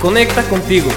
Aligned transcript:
conecta 0.00 0.42
contigo. 0.48 0.88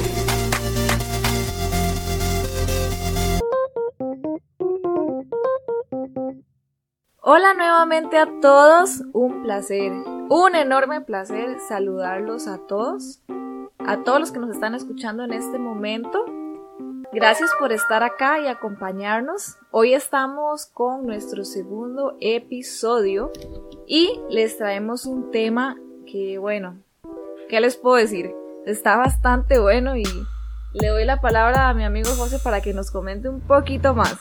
Hola 7.20 7.54
nuevamente 7.54 8.18
a 8.18 8.28
todos, 8.42 9.02
un 9.12 9.44
placer, 9.44 9.92
un 10.30 10.56
enorme 10.56 11.02
placer 11.02 11.60
saludarlos 11.68 12.48
a 12.48 12.60
todos, 12.60 13.22
a 13.80 14.04
todos 14.04 14.20
los 14.22 14.32
que 14.32 14.40
nos 14.40 14.52
están 14.52 14.74
escuchando 14.74 15.24
en 15.24 15.34
este 15.34 15.60
momento. 15.60 16.24
Gracias 17.12 17.52
por 17.60 17.74
estar 17.74 18.04
acá 18.04 18.40
y 18.40 18.48
acompañarnos. 18.48 19.58
Hoy 19.72 19.94
estamos 19.94 20.66
con 20.66 21.06
nuestro 21.06 21.44
segundo 21.44 22.18
episodio 22.22 23.32
y 23.86 24.22
les 24.30 24.58
traemos 24.58 25.06
un 25.06 25.30
tema 25.30 25.78
que, 26.06 26.38
bueno, 26.38 26.78
¿qué 27.50 27.60
les 27.60 27.76
puedo 27.76 27.98
decir? 27.98 28.43
Está 28.66 28.96
bastante 28.96 29.60
bueno 29.60 29.98
y 29.98 30.06
le 30.74 30.88
doy 30.88 31.04
la 31.04 31.20
palabra 31.20 31.68
a 31.68 31.74
mi 31.74 31.84
amigo 31.84 32.10
José 32.16 32.40
para 32.40 32.62
que 32.62 32.74
nos 32.74 32.92
comente 32.92 33.28
un 33.28 33.42
poquito 33.42 33.94
más. 33.94 34.16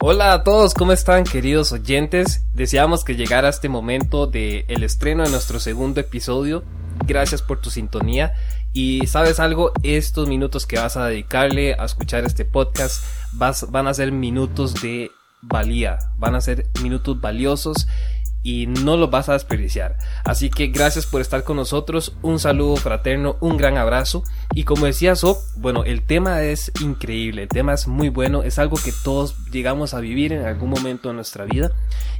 Hola 0.00 0.32
a 0.32 0.42
todos, 0.42 0.72
¿cómo 0.72 0.92
están 0.92 1.24
queridos 1.24 1.70
oyentes? 1.72 2.46
Deseamos 2.54 3.04
que 3.04 3.14
llegara 3.14 3.50
este 3.50 3.68
momento 3.68 4.26
del 4.26 4.64
el 4.68 4.84
estreno 4.84 5.22
de 5.22 5.30
nuestro 5.30 5.60
segundo 5.60 6.00
episodio. 6.00 6.64
Gracias 7.06 7.42
por 7.42 7.60
tu 7.60 7.68
sintonía. 7.68 8.32
Y 8.72 9.06
sabes 9.06 9.38
algo, 9.38 9.72
estos 9.82 10.28
minutos 10.28 10.66
que 10.66 10.78
vas 10.78 10.96
a 10.96 11.06
dedicarle 11.06 11.74
a 11.74 11.84
escuchar 11.84 12.24
este 12.24 12.46
podcast 12.46 13.04
vas, 13.32 13.70
van 13.70 13.86
a 13.86 13.94
ser 13.94 14.12
minutos 14.12 14.80
de 14.80 15.10
valía, 15.42 15.98
van 16.16 16.34
a 16.34 16.40
ser 16.40 16.66
minutos 16.82 17.20
valiosos 17.20 17.86
y 18.44 18.66
no 18.66 18.96
lo 18.96 19.08
vas 19.08 19.28
a 19.28 19.32
desperdiciar. 19.32 19.96
Así 20.22 20.50
que 20.50 20.68
gracias 20.68 21.06
por 21.06 21.20
estar 21.20 21.42
con 21.42 21.56
nosotros, 21.56 22.14
un 22.22 22.38
saludo 22.38 22.76
fraterno, 22.76 23.36
un 23.40 23.56
gran 23.56 23.78
abrazo 23.78 24.22
y 24.54 24.64
como 24.64 24.86
decía 24.86 25.16
So, 25.16 25.38
bueno, 25.56 25.82
el 25.82 26.02
tema 26.02 26.42
es 26.42 26.70
increíble, 26.80 27.44
el 27.44 27.48
tema 27.48 27.72
es 27.72 27.88
muy 27.88 28.10
bueno, 28.10 28.42
es 28.42 28.58
algo 28.58 28.76
que 28.76 28.92
todos 29.02 29.34
llegamos 29.50 29.94
a 29.94 30.00
vivir 30.00 30.32
en 30.34 30.44
algún 30.44 30.70
momento 30.70 31.08
de 31.08 31.14
nuestra 31.14 31.46
vida 31.46 31.72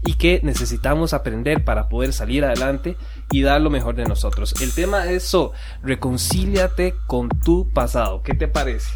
y 0.03 0.15
que 0.15 0.41
necesitamos 0.43 1.13
aprender 1.13 1.63
para 1.63 1.89
poder 1.89 2.15
salir 2.15 2.45
adelante 2.45 2.97
y 3.31 3.43
dar 3.43 3.61
lo 3.61 3.69
mejor 3.69 3.95
de 3.95 4.07
nosotros. 4.07 4.55
El 4.63 4.73
tema 4.73 5.11
es 5.11 5.25
So, 5.25 5.53
reconcíliate 5.83 6.95
con 7.07 7.29
tu 7.29 7.71
pasado, 7.71 8.23
¿qué 8.23 8.33
te 8.33 8.49
parece? 8.49 8.91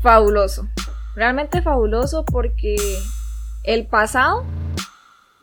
Fabuloso, 0.00 0.68
realmente 1.16 1.60
fabuloso 1.60 2.24
porque 2.24 2.76
el 3.64 3.88
pasado 3.88 4.44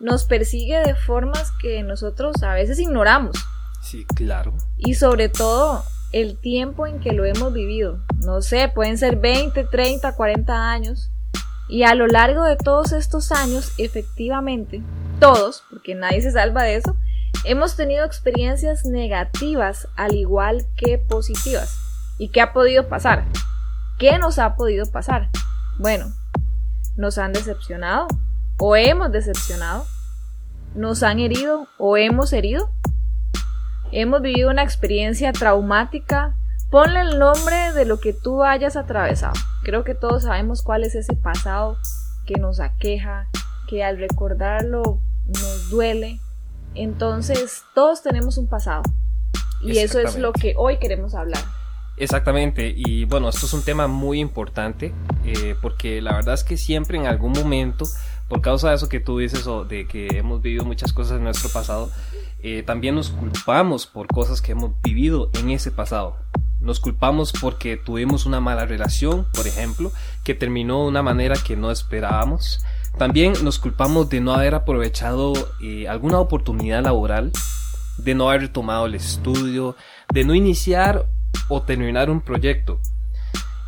nos 0.04 0.26
persigue 0.26 0.84
de 0.84 0.96
formas 0.96 1.52
que 1.62 1.82
nosotros 1.82 2.44
a 2.44 2.54
veces 2.54 2.78
ignoramos. 2.78 3.38
Sí, 3.82 4.06
claro. 4.16 4.54
Y 4.78 4.95
sobre 4.95 5.30
todo 5.30 5.84
el 6.12 6.38
tiempo 6.38 6.86
en 6.86 7.00
que 7.00 7.14
lo 7.14 7.23
hemos 7.23 7.54
vivido. 7.54 8.00
No 8.18 8.42
sé, 8.42 8.68
pueden 8.68 8.98
ser 8.98 9.16
20, 9.16 9.64
30, 9.64 10.14
40 10.16 10.72
años. 10.72 11.10
Y 11.70 11.84
a 11.84 11.95
lo 11.95 12.06
largo 12.08 12.44
de 12.44 12.58
todos 12.58 12.92
estos 12.92 13.32
años, 13.32 13.72
efectivamente, 13.78 14.82
todos, 15.22 15.64
porque 15.70 15.95
nadie 15.95 16.22
se 16.22 16.32
salva 16.32 16.64
de 16.64 16.76
eso, 16.76 16.98
hemos 17.45 17.78
tenido 17.78 18.06
experiencias 18.06 18.86
negativas 18.86 19.88
al 19.95 20.16
igual 20.16 20.67
que 20.76 20.98
positivas. 20.98 21.80
¿Y 22.17 22.28
qué 22.28 22.42
ha 22.42 22.52
podido 22.52 22.90
pasar? 22.90 23.26
¿Qué 23.98 24.17
nos 24.17 24.38
ha 24.38 24.56
podido 24.56 24.86
pasar? 24.92 25.30
Bueno, 25.80 26.12
nos 26.98 27.17
han 27.17 27.32
decepcionado 27.32 28.08
o 28.60 28.76
hemos 28.76 29.12
decepcionado, 29.12 29.86
nos 30.76 31.04
han 31.04 31.20
herido 31.20 31.68
o 31.78 31.98
hemos 31.98 32.34
herido, 32.34 32.70
hemos 33.92 34.22
vivido 34.22 34.50
una 34.50 34.64
experiencia 34.64 35.32
traumática, 35.32 36.36
ponle 36.70 37.02
el 37.02 37.20
nombre 37.20 37.73
de 37.73 37.86
lo 37.86 38.00
que 38.00 38.14
tú 38.14 38.44
hayas 38.44 38.76
atravesado. 38.76 39.33
Creo 39.64 39.83
que 39.83 39.95
todos 39.95 40.23
sabemos 40.23 40.64
cuál 40.64 40.83
es 40.83 40.95
ese 40.95 41.16
pasado 41.16 41.78
que 42.26 42.36
nos 42.36 42.60
aqueja, 42.60 43.28
que 43.67 43.83
al 43.83 43.98
recordarlo 43.98 45.00
nos 45.28 45.70
duele. 45.70 46.20
Entonces, 46.76 47.64
todos 47.76 48.02
tenemos 48.02 48.38
un 48.38 48.48
pasado. 48.48 48.83
Y 49.62 49.78
eso 49.78 50.00
es 50.00 50.17
lo 50.17 50.33
que 50.33 50.56
hoy 50.58 50.78
queremos 50.78 51.16
hablar. 51.16 51.42
Exactamente, 51.95 52.73
y 52.76 53.06
bueno, 53.06 53.30
esto 53.30 53.45
es 53.45 53.54
un 53.54 53.64
tema 53.64 53.86
muy 53.88 54.20
importante 54.20 54.92
eh, 55.26 55.56
porque 55.62 56.02
la 56.02 56.14
verdad 56.14 56.33
es 56.33 56.44
que 56.44 56.58
siempre 56.58 56.98
en 56.98 57.06
algún 57.06 57.33
momento 57.33 57.86
por 58.28 58.42
causa 58.42 58.70
de 58.70 58.76
eso 58.76 58.89
que 58.89 59.00
tú 59.00 59.17
dices 59.17 59.48
o 59.48 59.66
de 59.66 59.88
que 59.88 60.08
hemos 60.17 60.42
vivido 60.42 60.66
muchas 60.66 60.94
cosas 60.94 61.17
en 61.17 61.23
nuestro 61.23 61.50
pasado, 61.50 61.92
eh, 62.42 62.64
también 62.64 62.95
nos 62.95 63.10
culpamos 63.10 63.86
por 63.88 64.08
cosas 64.08 64.42
que 64.42 64.52
hemos 64.52 64.72
vivido 64.82 65.30
en 65.34 65.50
ese 65.50 65.72
pasado. 65.72 66.17
Nos 66.60 66.80
culpamos 66.80 67.33
porque 67.39 67.78
tuvimos 67.78 68.26
una 68.26 68.39
mala 68.39 68.66
relación, 68.66 69.28
por 69.33 69.48
ejemplo, 69.48 69.92
que 70.23 70.33
terminó 70.33 70.83
de 70.83 70.88
una 70.88 71.04
manera 71.04 71.36
que 71.36 71.58
no 71.58 71.72
esperábamos. 71.72 72.60
También 72.98 73.33
nos 73.44 73.60
culpamos 73.60 74.10
de 74.10 74.22
no 74.22 74.33
haber 74.33 74.56
aprovechado 74.56 75.33
eh, 75.62 75.88
alguna 75.88 76.20
oportunidad 76.20 76.83
laboral, 76.83 77.32
de 77.98 78.16
no 78.16 78.30
haber 78.30 78.50
tomado 78.50 78.86
el 78.86 78.95
estudio, 78.95 79.76
de 80.14 80.23
no 80.23 80.36
iniciar 80.36 81.06
o 81.50 81.62
terminar 81.64 82.10
un 82.10 82.22
proyecto. 82.22 82.80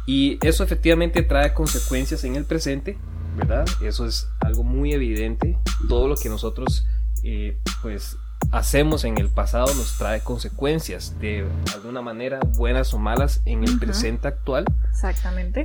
Y 0.06 0.38
eso 0.46 0.64
efectivamente 0.64 1.24
trae 1.24 1.54
consecuencias 1.54 2.24
en 2.24 2.36
el 2.36 2.46
presente 2.46 2.98
¿verdad? 3.36 3.66
Eso 3.82 4.06
es 4.06 4.30
algo 4.40 4.64
muy 4.64 4.94
evidente. 4.94 5.58
Todo 5.88 6.08
lo 6.08 6.16
que 6.16 6.30
nosotros 6.30 6.86
eh, 7.24 7.58
pues 7.82 8.18
hacemos 8.52 9.04
en 9.04 9.18
el 9.18 9.30
pasado 9.30 9.74
nos 9.74 9.98
trae 9.98 10.22
consecuencias 10.22 11.20
de 11.20 11.48
alguna 11.74 12.02
manera, 12.02 12.40
buenas 12.56 12.94
o 12.94 13.00
malas, 13.00 13.42
en 13.46 13.64
el 13.64 13.80
presente 13.80 14.28
actual. 14.28 14.66
Exactamente. 14.90 15.64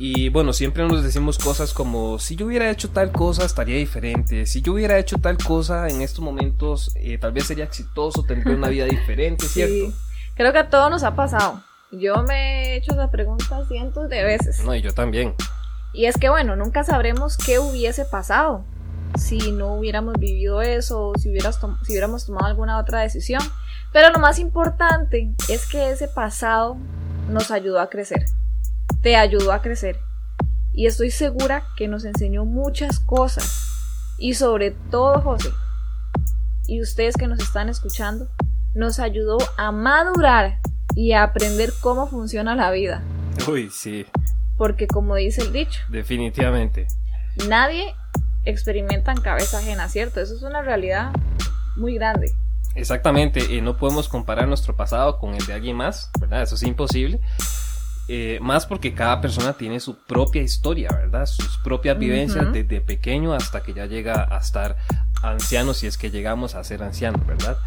Y 0.00 0.28
bueno, 0.28 0.52
siempre 0.52 0.86
nos 0.86 1.02
decimos 1.02 1.38
cosas 1.38 1.74
como, 1.74 2.20
si 2.20 2.36
yo 2.36 2.46
hubiera 2.46 2.70
hecho 2.70 2.90
tal 2.90 3.10
cosa 3.10 3.44
estaría 3.44 3.76
diferente, 3.76 4.46
si 4.46 4.62
yo 4.62 4.74
hubiera 4.74 4.96
hecho 4.96 5.18
tal 5.18 5.36
cosa 5.38 5.88
en 5.88 6.02
estos 6.02 6.20
momentos 6.20 6.92
eh, 6.94 7.18
tal 7.18 7.32
vez 7.32 7.46
sería 7.46 7.64
exitoso, 7.64 8.22
tendría 8.22 8.54
una 8.54 8.68
vida 8.68 8.84
diferente, 8.84 9.46
¿cierto? 9.48 9.92
Creo 10.36 10.52
que 10.52 10.58
a 10.58 10.70
todos 10.70 10.88
nos 10.90 11.02
ha 11.02 11.16
pasado. 11.16 11.62
Yo 11.90 12.22
me 12.22 12.74
he 12.74 12.76
hecho 12.76 12.92
esa 12.92 13.10
pregunta 13.10 13.64
cientos 13.66 14.08
de 14.08 14.22
veces. 14.22 14.62
No, 14.64 14.72
y 14.74 14.82
yo 14.82 14.92
también. 14.92 15.34
Y 15.98 16.06
es 16.06 16.16
que 16.16 16.28
bueno, 16.28 16.54
nunca 16.54 16.84
sabremos 16.84 17.36
qué 17.36 17.58
hubiese 17.58 18.04
pasado 18.04 18.64
si 19.18 19.50
no 19.50 19.74
hubiéramos 19.74 20.14
vivido 20.16 20.62
eso 20.62 21.12
si, 21.16 21.22
si 21.22 21.28
hubiéramos 21.90 22.24
tomado 22.24 22.46
alguna 22.46 22.78
otra 22.78 23.00
decisión. 23.00 23.42
Pero 23.92 24.10
lo 24.10 24.20
más 24.20 24.38
importante 24.38 25.34
es 25.48 25.66
que 25.66 25.90
ese 25.90 26.06
pasado 26.06 26.76
nos 27.28 27.50
ayudó 27.50 27.80
a 27.80 27.90
crecer. 27.90 28.26
Te 29.02 29.16
ayudó 29.16 29.50
a 29.50 29.60
crecer. 29.60 29.98
Y 30.72 30.86
estoy 30.86 31.10
segura 31.10 31.64
que 31.76 31.88
nos 31.88 32.04
enseñó 32.04 32.44
muchas 32.44 33.00
cosas. 33.00 33.66
Y 34.18 34.34
sobre 34.34 34.70
todo, 34.92 35.20
José, 35.20 35.50
y 36.68 36.80
ustedes 36.80 37.16
que 37.16 37.26
nos 37.26 37.40
están 37.40 37.68
escuchando, 37.68 38.28
nos 38.72 39.00
ayudó 39.00 39.38
a 39.56 39.72
madurar 39.72 40.60
y 40.94 41.10
a 41.10 41.24
aprender 41.24 41.72
cómo 41.80 42.06
funciona 42.06 42.54
la 42.54 42.70
vida. 42.70 43.02
Uy, 43.48 43.68
sí. 43.68 44.06
Porque 44.58 44.86
como 44.86 45.14
dice 45.14 45.40
el 45.40 45.52
dicho. 45.52 45.80
Definitivamente. 45.88 46.86
Nadie 47.48 47.94
experimenta 48.44 49.12
en 49.12 49.20
cabeza 49.20 49.58
ajena, 49.58 49.88
¿cierto? 49.88 50.20
Eso 50.20 50.34
es 50.34 50.42
una 50.42 50.60
realidad 50.60 51.12
muy 51.76 51.94
grande. 51.94 52.34
Exactamente, 52.74 53.40
y 53.54 53.60
no 53.60 53.76
podemos 53.76 54.08
comparar 54.08 54.46
nuestro 54.46 54.76
pasado 54.76 55.18
con 55.18 55.34
el 55.34 55.44
de 55.46 55.52
alguien 55.54 55.76
más, 55.76 56.10
¿verdad? 56.20 56.42
Eso 56.42 56.54
es 56.54 56.62
imposible. 56.62 57.20
Eh, 58.10 58.38
más 58.40 58.64
porque 58.64 58.94
cada 58.94 59.20
persona 59.20 59.52
tiene 59.52 59.80
su 59.80 59.98
propia 59.98 60.40
historia, 60.40 60.88
¿verdad? 60.90 61.26
Sus 61.26 61.58
propias 61.58 61.98
vivencias 61.98 62.52
desde 62.52 62.80
pequeño 62.80 63.34
hasta 63.34 63.62
que 63.62 63.74
ya 63.74 63.84
llega 63.86 64.26
a 64.30 64.38
estar 64.38 64.76
anciano, 65.22 65.74
si 65.74 65.86
es 65.86 65.98
que 65.98 66.10
llegamos 66.10 66.54
a 66.54 66.64
ser 66.64 66.82
ancianos, 66.82 67.26
¿verdad? 67.26 67.58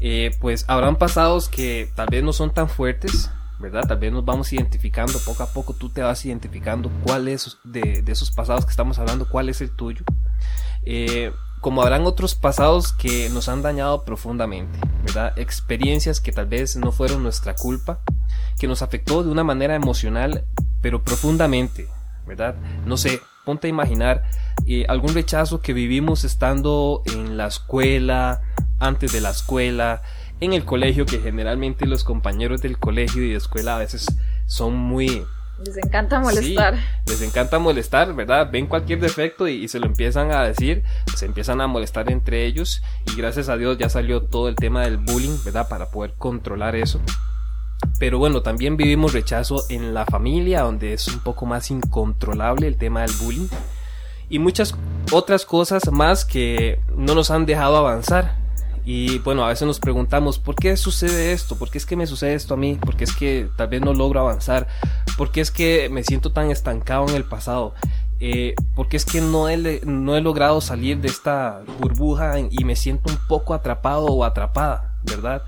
Eh, 0.00 0.30
pues 0.40 0.64
habrán 0.68 0.96
pasados 0.96 1.48
que 1.48 1.90
tal 1.94 2.08
vez 2.10 2.22
no 2.22 2.32
son 2.32 2.54
tan 2.54 2.70
fuertes, 2.70 3.30
¿verdad? 3.58 3.82
Tal 3.88 3.98
vez 3.98 4.12
nos 4.12 4.24
vamos 4.24 4.52
identificando 4.52 5.18
poco 5.20 5.42
a 5.42 5.46
poco, 5.46 5.72
tú 5.72 5.88
te 5.88 6.02
vas 6.02 6.24
identificando 6.24 6.90
cuál 7.04 7.28
es 7.28 7.58
de, 7.64 8.04
esos 8.06 8.30
pasados 8.30 8.64
que 8.64 8.70
estamos 8.70 8.98
hablando, 8.98 9.28
cuál 9.28 9.48
es 9.48 9.60
el 9.60 9.70
tuyo. 9.70 10.04
Eh, 10.84 11.32
como 11.60 11.82
habrán 11.82 12.06
otros 12.06 12.34
pasados 12.34 12.92
que 12.92 13.28
nos 13.30 13.48
han 13.48 13.62
dañado 13.62 14.04
profundamente, 14.04 14.78
¿verdad? 15.02 15.36
Experiencias 15.36 16.20
que 16.20 16.32
tal 16.32 16.46
vez 16.46 16.76
no 16.76 16.92
fueron 16.92 17.22
nuestra 17.22 17.54
culpa, 17.54 18.00
que 18.58 18.68
nos 18.68 18.82
afectó 18.82 19.24
de 19.24 19.30
una 19.30 19.42
manera 19.42 19.74
emocional, 19.74 20.44
pero 20.80 21.02
profundamente, 21.02 21.88
¿verdad? 22.26 22.54
No 22.84 22.96
sé, 22.96 23.20
ponte 23.44 23.66
a 23.66 23.70
imaginar 23.70 24.22
eh, 24.66 24.84
algún 24.88 25.14
rechazo 25.14 25.60
que 25.60 25.72
vivimos 25.72 26.24
estando 26.24 27.02
en 27.06 27.36
la 27.36 27.46
escuela, 27.46 28.42
antes 28.78 29.12
de 29.12 29.20
la 29.20 29.30
escuela, 29.30 30.02
en 30.40 30.52
el 30.52 30.64
colegio, 30.64 31.06
que 31.06 31.18
generalmente 31.18 31.86
los 31.86 32.04
compañeros 32.04 32.60
del 32.60 32.78
colegio 32.78 33.22
y 33.22 33.30
de 33.30 33.36
escuela 33.36 33.76
a 33.76 33.78
veces 33.78 34.06
son 34.46 34.76
muy... 34.76 35.24
Les 35.64 35.78
encanta 35.78 36.20
molestar. 36.20 36.74
les 37.06 37.22
encanta 37.22 37.58
molestar, 37.58 38.14
¿verdad? 38.14 38.50
Ven 38.52 38.66
cualquier 38.66 39.00
defecto 39.00 39.48
y, 39.48 39.66
se 39.68 39.80
lo 39.80 39.86
empiezan 39.86 40.30
a 40.30 40.42
decir, 40.42 40.82
se 41.14 41.24
empiezan 41.24 41.62
a 41.62 41.66
molestar 41.66 42.10
entre 42.12 42.44
ellos 42.44 42.82
y 43.06 43.16
gracias 43.16 43.48
a 43.48 43.56
Dios 43.56 43.78
ya 43.78 43.88
salió 43.88 44.22
todo 44.22 44.48
el 44.48 44.56
tema 44.56 44.82
del 44.82 44.98
bullying, 44.98 45.38
¿verdad? 45.46 45.66
Para 45.68 45.90
poder 45.90 46.12
controlar 46.18 46.76
eso. 46.76 47.00
pero 47.98 48.18
bueno, 48.18 48.42
también 48.42 48.76
vivimos 48.76 49.14
rechazo 49.14 49.64
en 49.70 49.94
la 49.94 50.04
familia, 50.04 50.60
donde 50.60 50.92
es 50.92 51.08
un 51.08 51.20
poco 51.20 51.46
más 51.46 51.70
incontrolable 51.70 52.66
el 52.66 52.76
tema 52.76 53.00
del 53.00 53.12
bullying. 53.22 53.48
Y 54.28 54.38
muchas 54.38 54.74
otras 55.10 55.46
cosas 55.46 55.90
más 55.90 56.26
que 56.26 56.80
no 56.94 57.14
nos 57.14 57.30
han 57.30 57.46
dejado 57.46 57.78
avanzar. 57.78 58.45
Y 58.88 59.18
bueno, 59.18 59.44
a 59.44 59.48
veces 59.48 59.66
nos 59.66 59.80
preguntamos, 59.80 60.38
¿por 60.38 60.54
qué 60.54 60.76
sucede 60.76 61.32
esto? 61.32 61.56
¿Por 61.56 61.70
qué 61.70 61.78
es 61.78 61.84
que 61.84 61.96
me 61.96 62.06
sucede 62.06 62.34
esto 62.34 62.54
a 62.54 62.56
mí? 62.56 62.76
¿Por 62.76 62.96
qué 62.96 63.02
es 63.02 63.12
que 63.12 63.50
tal 63.56 63.66
vez 63.66 63.80
no 63.80 63.92
logro 63.92 64.20
avanzar? 64.20 64.68
¿Por 65.18 65.32
qué 65.32 65.40
es 65.40 65.50
que 65.50 65.88
me 65.90 66.04
siento 66.04 66.30
tan 66.30 66.52
estancado 66.52 67.08
en 67.08 67.16
el 67.16 67.24
pasado? 67.24 67.74
Eh, 68.20 68.54
porque 68.76 68.96
es 68.96 69.04
que 69.04 69.20
no 69.20 69.48
he, 69.48 69.80
no 69.84 70.16
he 70.16 70.20
logrado 70.20 70.60
salir 70.60 71.00
de 71.00 71.08
esta 71.08 71.62
burbuja 71.80 72.38
y 72.38 72.64
me 72.64 72.76
siento 72.76 73.12
un 73.12 73.18
poco 73.26 73.54
atrapado 73.54 74.06
o 74.06 74.24
atrapada, 74.24 74.94
¿verdad? 75.02 75.42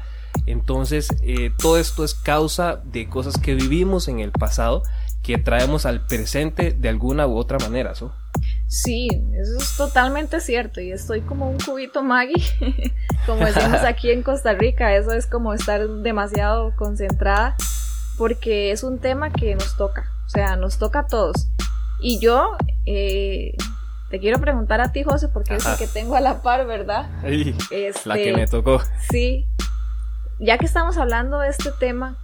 Entonces, 0.47 1.09
eh, 1.23 1.53
todo 1.57 1.79
esto 1.79 2.03
es 2.03 2.15
causa 2.15 2.83
de 2.85 3.09
cosas 3.09 3.39
que 3.39 3.55
vivimos 3.55 4.09
en 4.09 4.19
el 4.19 4.33
pasado 4.33 4.83
que 5.23 5.39
traemos 5.39 5.87
al 5.87 6.05
presente 6.05 6.73
de 6.73 6.89
alguna 6.89 7.29
u 7.29 7.37
otra 7.37 7.59
manera, 7.61 7.95
¿so? 7.95 8.13
Sí, 8.69 9.09
eso 9.33 9.57
es 9.57 9.77
totalmente 9.79 10.41
cierto 10.41 10.83
y 10.83 10.93
estoy 10.93 11.23
como 11.23 11.51
un 11.51 11.59
cubito 11.59 12.03
Maggie, 12.03 12.45
como 13.27 13.47
decimos 13.47 13.83
aquí 13.83 14.11
en 14.11 14.23
Costa 14.23 14.53
Rica, 14.53 14.95
eso 14.95 15.13
es 15.13 15.27
como 15.27 15.55
estar 15.55 15.89
demasiado 15.89 16.77
concentrada 16.77 17.57
porque 18.19 18.71
es 18.71 18.83
un 18.83 18.99
tema 18.99 19.31
que 19.31 19.55
nos 19.55 19.75
toca, 19.79 20.13
o 20.27 20.29
sea, 20.29 20.57
nos 20.57 20.77
toca 20.77 21.01
a 21.01 21.07
todos. 21.07 21.49
Y 22.01 22.19
yo 22.21 22.57
eh, 22.85 23.57
te 24.11 24.21
quiero 24.21 24.39
preguntar 24.39 24.83
a 24.83 24.93
ti, 24.93 25.03
José, 25.03 25.29
porque 25.29 25.55
es 25.55 25.65
el 25.65 25.79
que 25.79 25.87
tengo 25.87 26.15
a 26.15 26.21
la 26.21 26.43
par, 26.43 26.67
¿verdad? 26.67 27.09
la 28.05 28.15
que 28.17 28.35
me 28.37 28.47
tocó. 28.47 28.83
Sí, 29.11 29.49
ya 30.41 30.59
que 30.59 30.67
estamos 30.67 30.99
hablando 30.99 31.39
de 31.39 31.49
este 31.49 31.73
tema, 31.73 32.19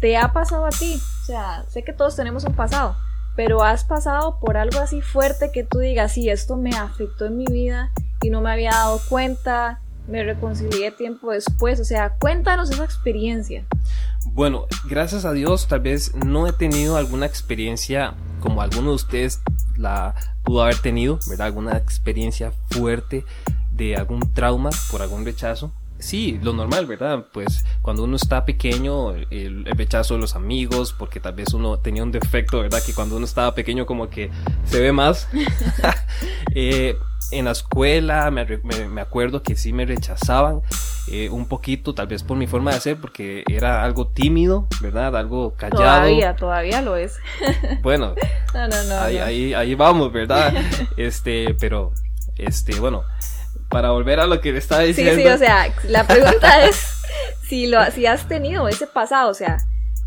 ¿te 0.00 0.18
ha 0.18 0.32
pasado 0.34 0.66
a 0.66 0.70
ti? 0.70 1.00
O 1.22 1.24
sea, 1.24 1.64
sé 1.68 1.84
que 1.84 1.94
todos 1.94 2.16
tenemos 2.16 2.44
un 2.44 2.54
pasado, 2.54 2.96
pero 3.36 3.62
has 3.62 3.84
pasado 3.84 4.38
por 4.40 4.56
algo 4.56 4.80
así 4.80 5.00
fuerte 5.00 5.50
que 5.52 5.64
tú 5.64 5.78
digas, 5.78 6.12
sí, 6.12 6.28
esto 6.28 6.56
me 6.56 6.70
afectó 6.70 7.26
en 7.26 7.36
mi 7.36 7.46
vida 7.46 7.90
y 8.22 8.30
no 8.30 8.40
me 8.40 8.52
había 8.52 8.70
dado 8.70 9.00
cuenta, 9.08 9.80
me 10.08 10.22
reconcilié 10.24 10.90
tiempo 10.90 11.30
después, 11.30 11.80
o 11.80 11.84
sea, 11.84 12.16
cuéntanos 12.18 12.70
esa 12.70 12.84
experiencia. 12.84 13.64
Bueno, 14.26 14.66
gracias 14.84 15.24
a 15.24 15.32
Dios 15.32 15.68
tal 15.68 15.80
vez 15.80 16.14
no 16.14 16.46
he 16.46 16.52
tenido 16.52 16.96
alguna 16.96 17.26
experiencia 17.26 18.14
como 18.40 18.62
alguno 18.62 18.90
de 18.90 18.96
ustedes 18.96 19.40
la 19.76 20.14
pudo 20.44 20.62
haber 20.62 20.78
tenido, 20.78 21.18
¿verdad? 21.28 21.46
Alguna 21.46 21.76
experiencia 21.76 22.52
fuerte 22.70 23.24
de 23.72 23.96
algún 23.96 24.32
trauma 24.34 24.70
por 24.90 25.02
algún 25.02 25.24
rechazo 25.24 25.72
sí, 26.00 26.38
lo 26.42 26.52
normal, 26.52 26.86
¿verdad? 26.86 27.26
Pues 27.32 27.64
cuando 27.82 28.04
uno 28.04 28.16
está 28.16 28.44
pequeño, 28.44 29.12
el, 29.14 29.64
rechazo 29.64 30.14
de 30.14 30.20
los 30.20 30.36
amigos, 30.36 30.94
porque 30.96 31.20
tal 31.20 31.34
vez 31.34 31.54
uno 31.54 31.78
tenía 31.78 32.02
un 32.02 32.12
defecto, 32.12 32.60
¿verdad? 32.60 32.82
Que 32.84 32.92
cuando 32.92 33.16
uno 33.16 33.24
estaba 33.24 33.54
pequeño 33.54 33.86
como 33.86 34.08
que 34.10 34.30
se 34.64 34.80
ve 34.80 34.92
más. 34.92 35.28
Eh, 36.54 36.96
en 37.30 37.44
la 37.44 37.52
escuela 37.52 38.30
me, 38.30 38.44
me, 38.88 39.00
acuerdo 39.00 39.42
que 39.42 39.54
sí 39.54 39.72
me 39.72 39.86
rechazaban 39.86 40.62
eh, 41.10 41.28
un 41.30 41.46
poquito, 41.46 41.94
tal 41.94 42.06
vez 42.06 42.22
por 42.22 42.36
mi 42.36 42.46
forma 42.46 42.72
de 42.72 42.80
ser, 42.80 42.96
porque 42.96 43.44
era 43.48 43.82
algo 43.82 44.08
tímido, 44.08 44.66
¿verdad? 44.80 45.16
Algo 45.16 45.54
callado. 45.56 45.82
Todavía, 45.82 46.36
todavía 46.36 46.82
lo 46.82 46.96
es. 46.96 47.18
bueno, 47.82 48.14
no, 48.54 48.68
no, 48.68 48.82
no, 48.84 48.94
ahí, 49.00 49.18
Ahí, 49.18 49.54
ahí 49.54 49.74
vamos, 49.74 50.12
¿verdad? 50.12 50.52
Este, 50.96 51.54
pero, 51.58 51.92
este, 52.36 52.78
bueno, 52.78 53.04
para 53.68 53.90
volver 53.90 54.20
a 54.20 54.26
lo 54.26 54.40
que 54.40 54.52
le 54.52 54.58
estaba 54.58 54.82
diciendo. 54.82 55.14
Sí, 55.14 55.22
sí, 55.22 55.28
o 55.28 55.38
sea, 55.38 55.72
la 55.84 56.06
pregunta 56.06 56.64
es 56.64 56.76
si, 57.48 57.66
lo, 57.66 57.84
si 57.90 58.06
has 58.06 58.28
tenido 58.28 58.68
ese 58.68 58.86
pasado, 58.86 59.30
o 59.30 59.34
sea, 59.34 59.58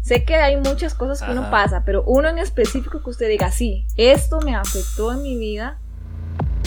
sé 0.01 0.25
que 0.25 0.35
hay 0.35 0.57
muchas 0.57 0.93
cosas 0.93 1.21
que 1.21 1.31
uno 1.31 1.49
pasa, 1.49 1.83
pero 1.85 2.03
uno 2.05 2.29
en 2.29 2.37
específico 2.39 3.01
que 3.03 3.09
usted 3.09 3.29
diga, 3.29 3.51
sí, 3.51 3.85
esto 3.95 4.39
me 4.41 4.55
afectó 4.55 5.13
en 5.13 5.23
mi 5.23 5.37
vida 5.37 5.79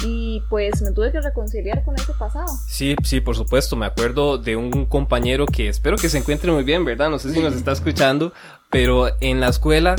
y 0.04 0.42
pues 0.48 0.82
me 0.82 0.92
tuve 0.92 1.12
que 1.12 1.20
reconciliar 1.20 1.84
con 1.84 1.94
ese 1.96 2.12
pasado. 2.14 2.46
Sí, 2.66 2.96
sí, 3.02 3.20
por 3.20 3.36
supuesto, 3.36 3.76
me 3.76 3.86
acuerdo 3.86 4.38
de 4.38 4.56
un 4.56 4.86
compañero 4.86 5.46
que 5.46 5.68
espero 5.68 5.96
que 5.96 6.08
se 6.08 6.18
encuentre 6.18 6.50
muy 6.50 6.64
bien, 6.64 6.84
¿verdad? 6.84 7.10
No 7.10 7.18
sé 7.18 7.32
si 7.32 7.40
nos 7.40 7.54
está 7.56 7.72
escuchando, 7.72 8.32
pero 8.70 9.08
en 9.20 9.40
la 9.40 9.48
escuela 9.48 9.96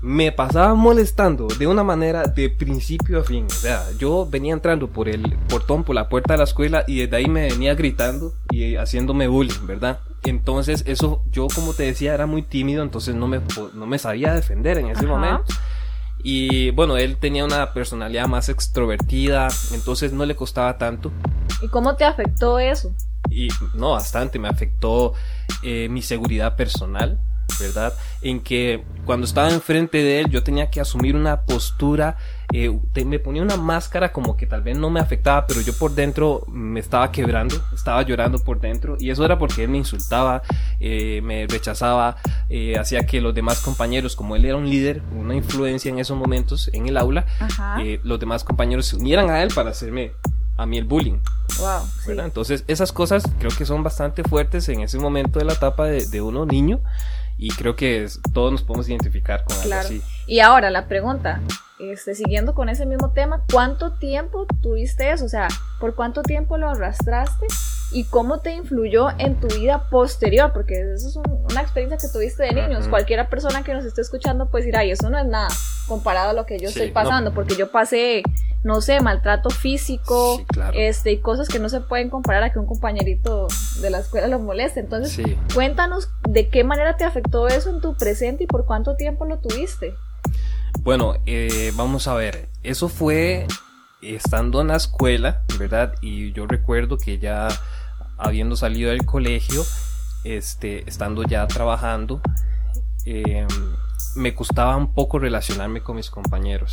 me 0.00 0.30
pasaba 0.30 0.74
molestando 0.74 1.48
de 1.58 1.66
una 1.66 1.82
manera 1.82 2.24
de 2.24 2.50
principio 2.50 3.20
a 3.20 3.24
fin. 3.24 3.46
O 3.46 3.50
sea, 3.50 3.84
yo 3.98 4.26
venía 4.30 4.52
entrando 4.52 4.88
por 4.88 5.08
el 5.08 5.36
portón, 5.48 5.84
por 5.84 5.94
la 5.94 6.08
puerta 6.08 6.34
de 6.34 6.38
la 6.38 6.44
escuela 6.44 6.84
y 6.86 7.00
desde 7.00 7.16
ahí 7.16 7.26
me 7.26 7.48
venía 7.48 7.74
gritando 7.74 8.32
y 8.50 8.76
haciéndome 8.76 9.26
bullying, 9.26 9.66
¿verdad? 9.66 10.00
Entonces 10.22 10.84
eso, 10.86 11.22
yo 11.30 11.48
como 11.52 11.74
te 11.74 11.84
decía, 11.84 12.14
era 12.14 12.26
muy 12.26 12.42
tímido, 12.42 12.82
entonces 12.82 13.14
no 13.14 13.26
me, 13.26 13.40
no 13.74 13.86
me 13.86 13.98
sabía 13.98 14.32
defender 14.34 14.78
en 14.78 14.88
ese 14.88 15.06
momento. 15.06 15.44
Y 16.22 16.70
bueno, 16.70 16.96
él 16.96 17.16
tenía 17.16 17.44
una 17.44 17.72
personalidad 17.72 18.26
más 18.26 18.48
extrovertida, 18.48 19.48
entonces 19.72 20.12
no 20.12 20.26
le 20.26 20.34
costaba 20.34 20.76
tanto. 20.76 21.12
¿Y 21.62 21.68
cómo 21.68 21.96
te 21.96 22.04
afectó 22.04 22.58
eso? 22.58 22.92
Y 23.30 23.48
no, 23.74 23.92
bastante, 23.92 24.38
me 24.38 24.48
afectó 24.48 25.14
eh, 25.62 25.88
mi 25.88 26.02
seguridad 26.02 26.56
personal 26.56 27.20
¿verdad? 27.58 27.94
En 28.22 28.40
que 28.40 28.84
cuando 29.04 29.26
estaba 29.26 29.50
enfrente 29.50 29.98
de 29.98 30.20
él 30.20 30.30
yo 30.30 30.42
tenía 30.42 30.70
que 30.70 30.80
asumir 30.80 31.16
una 31.16 31.42
postura, 31.42 32.16
eh, 32.52 32.70
me 33.04 33.18
ponía 33.18 33.42
una 33.42 33.56
máscara 33.56 34.12
como 34.12 34.36
que 34.36 34.46
tal 34.46 34.62
vez 34.62 34.76
no 34.76 34.90
me 34.90 35.00
afectaba, 35.00 35.46
pero 35.46 35.60
yo 35.60 35.72
por 35.74 35.94
dentro 35.94 36.44
me 36.48 36.80
estaba 36.80 37.10
quebrando, 37.12 37.56
estaba 37.74 38.02
llorando 38.02 38.38
por 38.38 38.60
dentro 38.60 38.96
y 38.98 39.10
eso 39.10 39.24
era 39.24 39.38
porque 39.38 39.64
él 39.64 39.70
me 39.70 39.78
insultaba, 39.78 40.42
eh, 40.80 41.20
me 41.22 41.46
rechazaba, 41.46 42.16
eh, 42.48 42.78
hacía 42.78 43.06
que 43.06 43.20
los 43.20 43.34
demás 43.34 43.60
compañeros, 43.60 44.16
como 44.16 44.36
él 44.36 44.44
era 44.44 44.56
un 44.56 44.68
líder, 44.68 45.02
una 45.14 45.34
influencia 45.34 45.90
en 45.90 45.98
esos 45.98 46.16
momentos 46.16 46.70
en 46.72 46.86
el 46.86 46.96
aula, 46.96 47.26
los 48.02 48.20
demás 48.20 48.44
compañeros 48.44 48.86
se 48.86 48.96
unieran 48.96 49.30
a 49.30 49.42
él 49.42 49.50
para 49.54 49.70
hacerme 49.70 50.12
a 50.56 50.66
mí 50.66 50.78
el 50.78 50.84
bullying. 50.84 51.18
Wow. 51.58 52.18
Entonces, 52.24 52.64
esas 52.66 52.92
cosas 52.92 53.24
creo 53.38 53.50
que 53.56 53.64
son 53.64 53.82
bastante 53.82 54.22
fuertes 54.22 54.68
en 54.68 54.80
ese 54.80 54.98
momento 54.98 55.38
de 55.38 55.44
la 55.44 55.54
etapa 55.54 55.86
de, 55.86 56.06
de 56.06 56.20
uno 56.20 56.46
niño 56.46 56.80
y 57.38 57.50
creo 57.50 57.76
que 57.76 58.06
todos 58.34 58.50
nos 58.50 58.62
podemos 58.62 58.88
identificar 58.88 59.44
con 59.44 59.56
algo 59.60 59.74
así. 59.74 60.02
Y 60.26 60.40
ahora 60.40 60.70
la 60.70 60.88
pregunta, 60.88 61.40
este, 61.78 62.16
siguiendo 62.16 62.54
con 62.54 62.68
ese 62.68 62.84
mismo 62.84 63.12
tema, 63.12 63.44
¿cuánto 63.50 63.92
tiempo 63.92 64.46
tuviste 64.60 65.12
eso? 65.12 65.24
O 65.24 65.28
sea, 65.28 65.46
¿por 65.78 65.94
cuánto 65.94 66.22
tiempo 66.22 66.58
lo 66.58 66.68
arrastraste? 66.68 67.46
¿Y 67.92 68.04
cómo 68.04 68.40
te 68.40 68.52
influyó 68.52 69.08
en 69.18 69.40
tu 69.40 69.46
vida 69.46 69.88
posterior? 69.88 70.52
Porque 70.52 70.74
eso 70.74 71.08
es 71.08 71.16
una 71.16 71.62
experiencia 71.62 71.96
que 71.96 72.12
tuviste 72.12 72.42
de 72.42 72.52
niños. 72.52 72.88
Cualquiera 72.88 73.30
persona 73.30 73.62
que 73.62 73.72
nos 73.72 73.84
esté 73.84 74.02
escuchando 74.02 74.50
puede 74.50 74.64
decir, 74.64 74.76
ay, 74.76 74.90
eso 74.90 75.08
no 75.08 75.18
es 75.18 75.26
nada 75.26 75.48
comparado 75.86 76.30
a 76.30 76.32
lo 76.34 76.44
que 76.44 76.58
yo 76.58 76.68
estoy 76.68 76.90
pasando, 76.90 77.32
porque 77.32 77.54
yo 77.54 77.70
pasé 77.70 78.22
no 78.64 78.80
sé, 78.80 79.00
maltrato 79.00 79.50
físico, 79.50 80.44
este, 80.74 81.12
y 81.12 81.18
cosas 81.18 81.48
que 81.48 81.58
no 81.58 81.68
se 81.68 81.80
pueden 81.80 82.10
comparar 82.10 82.42
a 82.42 82.52
que 82.52 82.58
un 82.58 82.66
compañerito 82.66 83.48
de 83.80 83.90
la 83.90 83.98
escuela 84.00 84.26
lo 84.26 84.38
moleste. 84.38 84.80
Entonces, 84.80 85.24
cuéntanos 85.54 86.10
de 86.28 86.48
qué 86.48 86.64
manera 86.64 86.96
te 86.96 87.04
afectó 87.04 87.48
eso 87.48 87.70
en 87.70 87.80
tu 87.80 87.96
presente 87.96 88.44
y 88.44 88.46
por 88.46 88.64
cuánto 88.66 88.96
tiempo 88.96 89.24
lo 89.24 89.38
tuviste. 89.38 89.94
Bueno, 90.80 91.14
eh, 91.26 91.72
vamos 91.76 92.08
a 92.08 92.14
ver, 92.14 92.48
eso 92.62 92.88
fue 92.88 93.46
estando 94.02 94.60
en 94.60 94.68
la 94.68 94.76
escuela, 94.76 95.42
¿verdad? 95.58 95.94
Y 96.00 96.32
yo 96.32 96.46
recuerdo 96.46 96.98
que 96.98 97.18
ya 97.18 97.48
habiendo 98.16 98.56
salido 98.56 98.90
del 98.90 99.04
colegio, 99.04 99.64
este, 100.24 100.88
estando 100.88 101.22
ya 101.22 101.46
trabajando, 101.46 102.20
em, 103.04 103.46
me 104.14 104.34
costaba 104.34 104.76
un 104.76 104.92
poco 104.92 105.18
relacionarme 105.18 105.82
con 105.82 105.96
mis 105.96 106.10
compañeros, 106.10 106.72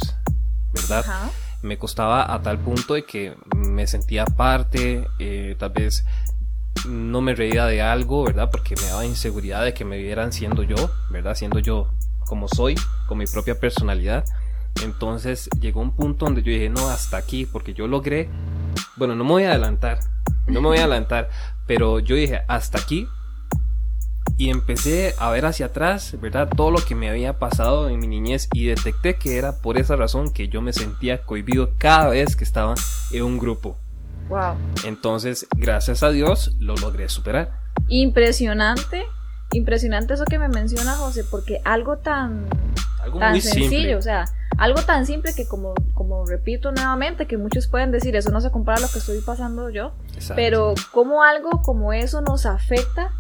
¿verdad? 0.74 1.06
Me 1.66 1.78
costaba 1.78 2.34
a 2.34 2.42
tal 2.42 2.60
punto 2.60 2.94
de 2.94 3.04
que 3.04 3.36
me 3.56 3.88
sentía 3.88 4.26
parte, 4.26 5.08
eh, 5.20 5.56
tal 5.58 5.72
vez 5.72 6.06
no 6.88 7.22
me 7.22 7.36
reía 7.36 7.66
de 7.66 7.82
algo, 7.82 8.24
¿verdad? 8.24 8.50
Porque 8.52 8.76
me 8.76 8.84
daba 8.84 9.06
inseguridad 9.06 9.64
de 9.64 9.74
que 9.74 9.86
me 9.86 9.98
vieran 9.98 10.32
siendo 10.32 10.64
yo, 10.64 10.76
¿verdad? 11.10 11.36
Siendo 11.36 11.60
yo 11.60 11.90
como 12.26 12.48
soy, 12.48 12.76
con 13.08 13.18
mi 13.18 13.26
propia 13.26 13.60
personalidad. 13.60 14.26
Entonces 14.84 15.50
llegó 15.60 15.82
un 15.82 15.96
punto 15.96 16.26
donde 16.26 16.44
yo 16.44 16.52
dije, 16.52 16.70
no, 16.70 16.90
hasta 16.90 17.18
aquí, 17.18 17.46
porque 17.46 17.74
yo 17.74 17.88
logré, 17.88 18.30
bueno, 18.98 19.16
no 19.16 19.24
me 19.24 19.32
voy 19.32 19.44
a 19.44 19.52
adelantar, 19.52 20.00
no 20.48 20.62
me 20.62 20.68
voy 20.68 20.78
a 20.78 20.82
adelantar, 20.82 21.30
pero 21.66 22.00
yo 22.00 22.16
dije, 22.16 22.42
hasta 22.48 22.80
aquí, 22.80 23.08
y 24.38 24.50
empecé 24.50 25.14
a 25.18 25.30
ver 25.32 25.46
hacia 25.46 25.68
atrás, 25.68 26.16
¿verdad? 26.20 26.50
Todo 26.56 26.72
lo 26.72 26.80
que 26.80 26.96
me 26.96 27.10
había 27.10 27.40
pasado 27.40 27.90
en 27.90 28.00
mi 28.00 28.08
niñez 28.08 28.50
y 28.54 28.66
detecté 28.66 29.16
que 29.16 29.38
era 29.38 29.58
por 29.62 29.78
esa 29.78 29.96
razón 29.96 30.32
que 30.34 30.50
yo 30.50 30.62
me 30.62 30.74
sentía 30.74 31.22
cohibido 31.22 31.72
cada 31.78 32.10
vez 32.10 32.36
que 32.36 32.44
estaba 32.44 32.76
en 33.12 33.24
un 33.24 33.38
grupo. 33.38 33.78
Wow. 34.28 34.56
Entonces, 34.86 35.48
gracias 35.56 36.04
a 36.04 36.10
Dios, 36.10 36.56
lo 36.60 36.76
logré 36.76 37.08
superar. 37.08 37.60
Impresionante, 37.88 39.06
impresionante 39.54 40.16
eso 40.16 40.26
que 40.26 40.40
me 40.40 40.50
menciona 40.50 40.96
José, 40.96 41.24
porque 41.24 41.62
algo 41.64 41.98
tan, 41.98 42.46
tan 43.18 43.40
sencillo, 43.40 43.98
o 43.98 44.02
sea, 44.02 44.26
algo 44.58 44.82
tan 44.82 45.06
simple 45.06 45.34
que 45.34 45.48
como, 45.48 45.76
como 45.94 46.26
repito 46.26 46.72
nuevamente, 46.72 47.26
que 47.28 47.38
muchos 47.38 47.68
pueden 47.68 47.92
decir, 47.92 48.16
eso 48.16 48.32
no 48.32 48.42
se 48.42 48.52
compara 48.52 48.80
a 48.80 48.82
lo 48.82 48.90
que 48.90 49.00
estoy 49.00 49.22
pasando 49.22 49.70
yo, 49.70 49.94
pero 50.36 50.74
como 50.92 51.24
algo 51.24 51.62
como 51.62 51.94
eso 51.94 52.22
nos 52.22 52.46
afecta 52.46 53.14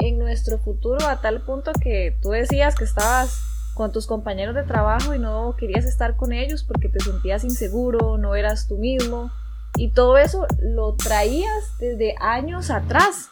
en 0.00 0.18
nuestro 0.18 0.58
futuro 0.58 1.06
a 1.06 1.20
tal 1.20 1.40
punto 1.42 1.72
que 1.72 2.16
tú 2.22 2.30
decías 2.30 2.74
que 2.74 2.84
estabas 2.84 3.42
con 3.74 3.92
tus 3.92 4.06
compañeros 4.06 4.54
de 4.54 4.64
trabajo 4.64 5.14
y 5.14 5.18
no 5.18 5.54
querías 5.56 5.84
estar 5.84 6.16
con 6.16 6.32
ellos 6.32 6.64
porque 6.64 6.88
te 6.88 6.98
sentías 6.98 7.44
inseguro, 7.44 8.18
no 8.18 8.34
eras 8.34 8.66
tú 8.66 8.76
mismo. 8.76 9.30
Y 9.76 9.92
todo 9.92 10.18
eso 10.18 10.46
lo 10.60 10.94
traías 10.94 11.78
desde 11.78 12.16
años 12.20 12.70
atrás. 12.70 13.30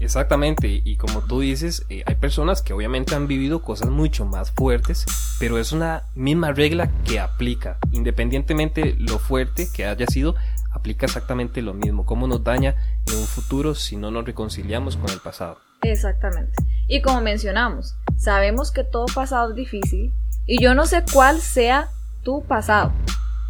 Exactamente, 0.00 0.82
y 0.84 0.96
como 0.96 1.22
tú 1.22 1.40
dices, 1.40 1.86
eh, 1.88 2.02
hay 2.06 2.16
personas 2.16 2.60
que 2.60 2.72
obviamente 2.72 3.14
han 3.14 3.28
vivido 3.28 3.62
cosas 3.62 3.88
mucho 3.88 4.26
más 4.26 4.50
fuertes, 4.50 5.06
pero 5.38 5.58
es 5.58 5.72
una 5.72 6.02
misma 6.14 6.52
regla 6.52 6.90
que 7.04 7.20
aplica, 7.20 7.78
independientemente 7.92 8.94
lo 8.98 9.18
fuerte 9.18 9.68
que 9.72 9.86
haya 9.86 10.06
sido, 10.06 10.34
aplica 10.72 11.06
exactamente 11.06 11.62
lo 11.62 11.72
mismo, 11.72 12.04
cómo 12.04 12.26
nos 12.26 12.44
daña 12.44 12.74
en 13.06 13.16
un 13.16 13.26
futuro 13.26 13.74
si 13.74 13.96
no 13.96 14.10
nos 14.10 14.24
reconciliamos 14.24 14.96
con 14.96 15.10
el 15.10 15.20
pasado. 15.20 15.65
Exactamente. 15.82 16.52
Y 16.88 17.02
como 17.02 17.20
mencionamos, 17.20 17.96
sabemos 18.16 18.70
que 18.70 18.84
todo 18.84 19.06
pasado 19.14 19.50
es 19.50 19.56
difícil 19.56 20.12
y 20.46 20.62
yo 20.62 20.74
no 20.74 20.86
sé 20.86 21.04
cuál 21.12 21.40
sea 21.40 21.88
tu 22.22 22.44
pasado, 22.44 22.92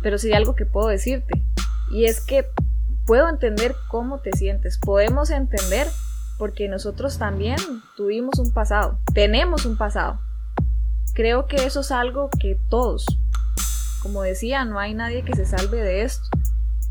pero 0.02 0.18
sí 0.18 0.28
hay 0.28 0.34
algo 0.34 0.54
que 0.54 0.66
puedo 0.66 0.88
decirte 0.88 1.42
y 1.90 2.06
es 2.06 2.20
que 2.20 2.46
puedo 3.06 3.28
entender 3.28 3.74
cómo 3.88 4.18
te 4.18 4.32
sientes, 4.32 4.78
podemos 4.78 5.30
entender 5.30 5.86
porque 6.38 6.68
nosotros 6.68 7.18
también 7.18 7.56
tuvimos 7.96 8.38
un 8.38 8.52
pasado, 8.52 8.98
tenemos 9.14 9.64
un 9.64 9.76
pasado. 9.76 10.20
Creo 11.14 11.46
que 11.46 11.64
eso 11.64 11.80
es 11.80 11.90
algo 11.92 12.28
que 12.28 12.60
todos, 12.68 13.06
como 14.02 14.22
decía, 14.22 14.64
no 14.64 14.78
hay 14.78 14.92
nadie 14.92 15.22
que 15.22 15.34
se 15.34 15.46
salve 15.46 15.82
de 15.82 16.02
esto. 16.02 16.28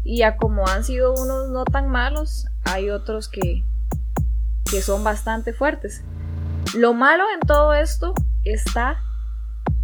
Y 0.03 0.23
a 0.23 0.37
como 0.37 0.67
han 0.67 0.83
sido 0.83 1.13
unos 1.13 1.49
no 1.49 1.63
tan 1.65 1.89
malos, 1.89 2.47
hay 2.63 2.89
otros 2.89 3.29
que, 3.29 3.63
que 4.75 4.81
son 4.81 5.05
bastante 5.05 5.53
fuertes. 5.53 6.03
Lo 6.75 6.93
malo 6.93 7.23
en 7.33 7.39
todo 7.47 7.73
esto 7.73 8.13
está 8.43 8.99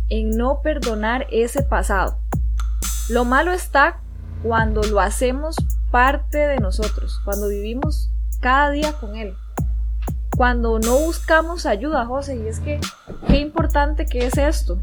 en 0.09 0.31
no 0.31 0.59
perdonar 0.61 1.27
ese 1.31 1.63
pasado. 1.63 2.19
Lo 3.07 3.23
malo 3.23 3.53
está 3.53 4.01
cuando 4.43 4.83
lo 4.83 4.99
hacemos 4.99 5.55
parte 5.91 6.39
de 6.39 6.57
nosotros, 6.57 7.21
cuando 7.23 7.47
vivimos 7.47 8.09
cada 8.41 8.69
día 8.71 8.91
con 8.99 9.15
él 9.15 9.33
cuando 10.35 10.79
no 10.79 10.97
buscamos 10.97 11.65
ayuda, 11.65 12.05
José, 12.05 12.35
y 12.37 12.47
es 12.47 12.59
que 12.59 12.79
qué 13.27 13.37
importante 13.37 14.05
que 14.05 14.25
es 14.25 14.37
esto. 14.37 14.77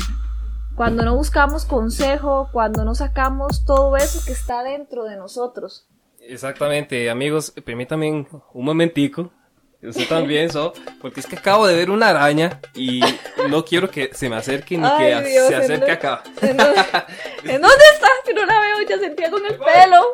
Cuando 0.77 1.03
no 1.03 1.17
buscamos 1.17 1.65
consejo, 1.65 2.49
cuando 2.53 2.85
no 2.85 2.95
sacamos 2.95 3.65
todo 3.65 3.97
eso 3.97 4.25
que 4.25 4.33
está 4.33 4.63
dentro 4.63 5.05
de 5.05 5.17
nosotros. 5.17 5.89
Exactamente, 6.21 7.11
amigos, 7.11 7.53
permítanme 7.65 8.11
un 8.11 8.65
momentico. 8.65 9.33
Usted 9.81 10.09
también, 10.09 10.51
so, 10.51 10.73
porque 11.01 11.21
es 11.21 11.27
que 11.27 11.37
acabo 11.37 11.67
de 11.67 11.77
ver 11.77 11.91
una 11.91 12.09
araña 12.09 12.61
y 12.75 13.01
no 13.49 13.65
quiero 13.65 13.89
que 13.89 14.11
se 14.13 14.29
me 14.29 14.35
acerque 14.35 14.77
ni 14.77 14.89
que 14.99 15.41
se 15.47 15.55
acerque 15.55 15.93
acá. 15.93 16.23
¿en 16.43 16.57
dónde, 16.57 16.81
¿En 17.45 17.63
dónde 17.63 17.85
está? 17.95 18.09
Si 18.27 18.35
no 18.35 18.45
la 18.45 18.61
veo, 18.61 18.83
ya 18.89 18.99
sentía 18.99 19.31
con 19.31 19.45
el 19.47 19.55
pelo. 19.55 20.13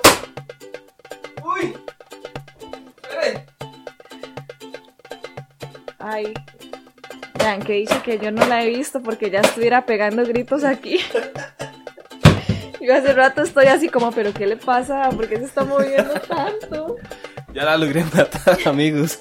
Uy, 1.43 1.75
espere. 3.03 3.47
Ay, 5.99 6.35
vean 7.39 7.63
que 7.63 7.73
dice 7.73 8.03
que 8.05 8.19
yo 8.19 8.31
no 8.31 8.45
la 8.45 8.63
he 8.63 8.69
visto 8.69 9.03
porque 9.03 9.31
ya 9.31 9.41
estuviera 9.41 9.87
pegando 9.87 10.25
gritos 10.25 10.63
aquí. 10.65 11.01
Yo 12.85 12.95
hace 12.95 13.15
rato 13.15 13.41
estoy 13.41 13.65
así 13.67 13.89
como, 13.89 14.13
pero 14.13 14.35
¿qué 14.35 14.47
le 14.47 14.59
pasa? 14.59 15.09
¿Por 15.09 15.27
qué 15.27 15.39
se 15.39 15.45
está 15.45 15.65
moviendo 15.65 16.13
tanto? 16.29 16.97
Ya 17.55 17.65
la 17.65 17.77
logré 17.77 18.05
matar, 18.05 18.59
amigos. 18.67 19.17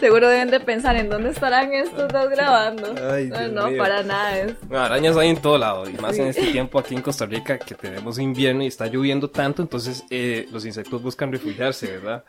Seguro 0.00 0.28
deben 0.28 0.50
de 0.50 0.60
pensar 0.60 0.96
en 0.96 1.10
dónde 1.10 1.30
estarán 1.30 1.74
estos 1.74 2.10
dos 2.10 2.30
grabando. 2.30 2.94
Ay, 3.12 3.28
no, 3.28 3.68
no 3.70 3.76
para 3.76 4.02
nada. 4.02 4.38
Es... 4.38 4.54
arañas 4.70 5.16
hay 5.16 5.28
en 5.28 5.36
todo 5.36 5.58
lado, 5.58 5.88
y 5.90 5.92
más 5.94 6.16
en 6.18 6.28
este 6.28 6.46
tiempo 6.46 6.78
aquí 6.78 6.94
en 6.94 7.02
Costa 7.02 7.26
Rica 7.26 7.58
que 7.58 7.74
tenemos 7.74 8.18
invierno 8.18 8.62
y 8.62 8.68
está 8.68 8.86
lloviendo 8.86 9.28
tanto, 9.28 9.60
entonces 9.60 10.04
eh, 10.08 10.48
los 10.50 10.64
insectos 10.64 11.02
buscan 11.02 11.30
refugiarse, 11.30 11.98
¿verdad? 11.98 12.24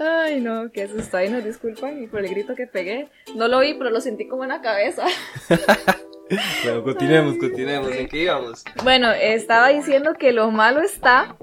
Ay, 0.00 0.40
no, 0.40 0.70
qué 0.72 0.88
susto. 0.88 1.16
Ahí 1.16 1.28
nos 1.28 1.44
disculpan 1.44 2.02
y 2.02 2.06
por 2.06 2.20
el 2.20 2.30
grito 2.30 2.54
que 2.54 2.66
pegué. 2.66 3.08
No 3.34 3.48
lo 3.48 3.60
vi, 3.60 3.74
pero 3.74 3.90
lo 3.90 4.00
sentí 4.00 4.26
como 4.26 4.44
en 4.44 4.50
la 4.50 4.62
cabeza. 4.62 5.04
bueno, 6.64 6.82
continuemos, 6.82 7.36
continuemos. 7.36 7.92
¿En 7.92 8.08
qué 8.08 8.22
íbamos? 8.24 8.64
Bueno, 8.82 9.10
estaba 9.10 9.68
diciendo 9.68 10.14
que 10.14 10.32
lo 10.32 10.50
malo 10.50 10.80
está 10.80 11.36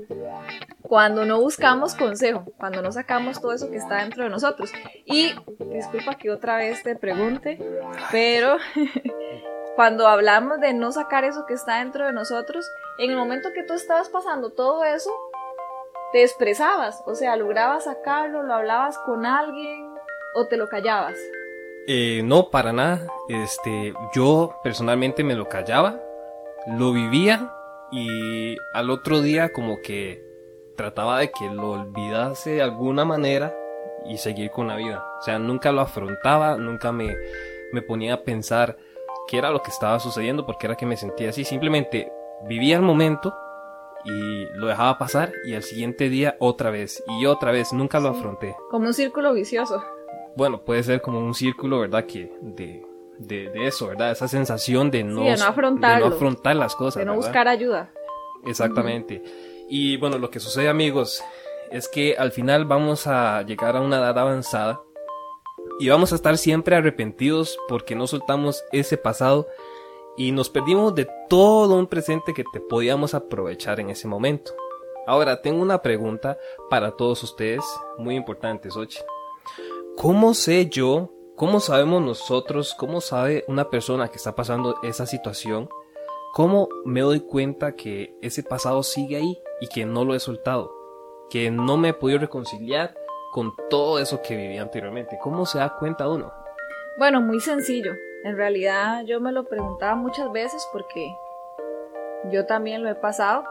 cuando 0.82 1.26
no 1.26 1.40
buscamos 1.40 1.96
consejo, 1.96 2.46
cuando 2.58 2.82
no 2.82 2.92
sacamos 2.92 3.42
todo 3.42 3.54
eso 3.54 3.70
que 3.70 3.78
está 3.78 3.98
dentro 3.98 4.24
de 4.24 4.30
nosotros. 4.30 4.72
Y 5.06 5.34
disculpa 5.72 6.16
que 6.16 6.32
otra 6.32 6.58
vez 6.58 6.82
te 6.82 6.96
pregunte, 6.96 7.60
pero 8.12 8.58
cuando 9.76 10.08
hablamos 10.08 10.60
de 10.60 10.74
no 10.74 10.92
sacar 10.92 11.26
eso 11.26 11.46
que 11.46 11.54
está 11.54 11.80
dentro 11.80 12.06
de 12.06 12.14
nosotros, 12.14 12.66
en 13.00 13.12
el 13.12 13.18
momento 13.18 13.50
que 13.54 13.64
tú 13.64 13.74
estabas 13.74 14.10
pasando 14.10 14.52
todo 14.52 14.84
eso, 14.84 15.12
te 16.12 16.24
expresabas, 16.24 17.04
o 17.06 17.16
sea, 17.16 17.36
lograbas 17.36 17.86
sacarlo, 17.86 18.44
lo 18.44 18.54
hablabas 18.54 18.98
con 19.00 19.26
alguien 19.26 19.94
o 20.34 20.48
te 20.48 20.58
lo 20.58 20.68
callabas. 20.68 21.16
Eh, 21.88 22.22
no, 22.24 22.50
para 22.50 22.74
nada. 22.74 23.08
Este, 23.30 23.94
yo 24.14 24.60
personalmente 24.64 25.24
me 25.24 25.36
lo 25.36 25.48
callaba, 25.48 26.02
lo 26.68 26.92
vivía 26.92 27.54
y 27.92 28.58
al 28.74 28.90
otro 28.90 29.22
día 29.22 29.54
como 29.54 29.82
que 29.82 30.24
trataba 30.76 31.20
de 31.20 31.32
que 31.32 31.50
lo 31.50 31.72
olvidase 31.72 32.52
de 32.52 32.62
alguna 32.62 33.06
manera 33.06 33.56
y 34.06 34.18
seguir 34.18 34.52
con 34.52 34.68
la 34.68 34.76
vida. 34.76 35.06
O 35.20 35.22
sea, 35.22 35.40
nunca 35.40 35.72
lo 35.72 35.82
afrontaba, 35.82 36.58
nunca 36.58 36.92
me, 36.92 37.16
me 37.72 37.82
ponía 37.82 38.16
a 38.16 38.24
pensar 38.24 38.78
qué 39.28 39.38
era 39.38 39.50
lo 39.50 39.62
que 39.62 39.72
estaba 39.72 40.00
sucediendo, 40.00 40.46
porque 40.46 40.68
era 40.68 40.76
que 40.76 40.86
me 40.86 40.98
sentía 40.98 41.30
así. 41.30 41.44
Simplemente 41.44 42.12
vivía 42.48 42.78
el 42.78 42.82
momento 42.82 43.34
y 44.08 44.46
lo 44.56 44.68
dejaba 44.68 44.98
pasar 44.98 45.34
y 45.46 45.54
al 45.54 45.64
siguiente 45.64 46.10
día 46.10 46.38
otra 46.40 46.72
vez 46.72 47.04
y 47.20 47.26
otra 47.26 47.52
vez, 47.52 47.74
nunca 47.74 48.00
lo 48.00 48.10
afronté. 48.10 48.56
Como 48.70 48.88
un 48.88 48.94
círculo 48.94 49.34
vicioso. 49.34 49.84
Bueno, 50.36 50.62
puede 50.64 50.84
ser 50.84 51.02
como 51.02 51.20
un 51.20 51.34
círculo, 51.34 51.80
¿verdad? 51.82 52.06
Que 52.06 52.32
de, 52.42 52.86
de, 53.20 53.68
eso, 53.68 53.88
¿verdad? 53.88 54.12
Esa 54.12 54.28
sensación 54.28 54.92
de 54.92 55.04
no, 55.04 55.24
no, 55.24 55.46
afrontar 55.46 56.56
las 56.56 56.76
cosas. 56.76 57.00
De 57.00 57.06
no 57.06 57.16
buscar 57.16 57.48
ayuda. 57.48 57.92
Exactamente. 58.46 59.22
Y 59.68 59.98
bueno, 59.98 60.18
lo 60.18 60.30
que 60.30 60.40
sucede 60.40 60.70
amigos 60.70 61.24
es 61.72 61.90
que 61.90 62.16
al 62.18 62.32
final 62.32 62.66
vamos 62.66 63.08
a 63.08 63.42
llegar 63.42 63.76
a 63.76 63.82
una 63.82 63.98
edad 63.98 64.18
avanzada 64.18 64.82
y 65.80 65.90
vamos 65.90 66.14
a 66.14 66.16
estar 66.16 66.38
siempre 66.38 66.76
arrepentidos 66.76 67.58
porque 67.68 67.96
no 67.96 68.08
soltamos 68.08 68.64
ese 68.72 68.98
pasado 68.98 69.48
y 70.18 70.32
nos 70.32 70.50
perdimos 70.50 70.96
de 70.96 71.08
todo 71.30 71.76
un 71.76 71.88
presente 71.88 72.34
que 72.34 72.44
te 72.52 72.60
podíamos 72.60 73.14
aprovechar 73.14 73.80
en 73.80 73.92
ese 73.92 74.08
momento. 74.08 74.52
Ahora, 75.06 75.42
tengo 75.42 75.62
una 75.62 75.82
pregunta 75.82 76.38
para 76.70 76.92
todos 76.92 77.24
ustedes, 77.24 77.64
muy 77.98 78.16
importante, 78.16 78.72
Sochi. 78.72 79.00
¿Cómo 79.96 80.34
sé 80.34 80.68
yo, 80.68 81.12
cómo 81.36 81.60
sabemos 81.60 82.02
nosotros, 82.02 82.76
cómo 82.78 83.00
sabe 83.00 83.46
una 83.48 83.70
persona 83.70 84.10
que 84.10 84.18
está 84.18 84.36
pasando 84.36 84.76
esa 84.84 85.06
situación, 85.06 85.70
cómo 86.34 86.68
me 86.84 87.02
doy 87.02 87.22
cuenta 87.22 87.76
que 87.76 88.18
ese 88.22 88.44
pasado 88.44 88.84
sigue 88.84 89.18
ahí 89.18 89.38
y 89.62 89.68
que 89.68 89.86
no 89.86 90.04
lo 90.04 90.16
he 90.16 90.20
soltado, 90.20 90.74
que 91.30 91.52
no 91.52 91.78
me 91.78 91.90
he 91.90 91.94
podido 91.94 92.20
reconciliar 92.20 92.96
con 93.32 93.54
todo 93.70 94.00
eso 94.00 94.22
que 94.22 94.36
viví 94.36 94.58
anteriormente? 94.58 95.18
¿Cómo 95.22 95.46
se 95.46 95.60
da 95.60 95.78
cuenta 95.78 96.10
uno? 96.10 96.34
Bueno, 96.98 97.22
muy 97.22 97.40
sencillo. 97.40 97.94
En 98.28 98.36
realidad 98.36 99.06
yo 99.06 99.22
me 99.22 99.32
lo 99.32 99.46
preguntaba 99.46 99.96
muchas 99.96 100.30
veces 100.34 100.68
porque 100.74 101.18
yo 102.30 102.46
también 102.46 102.84
lo 102.84 102.90
he 102.90 102.96
pasado. 102.96 103.46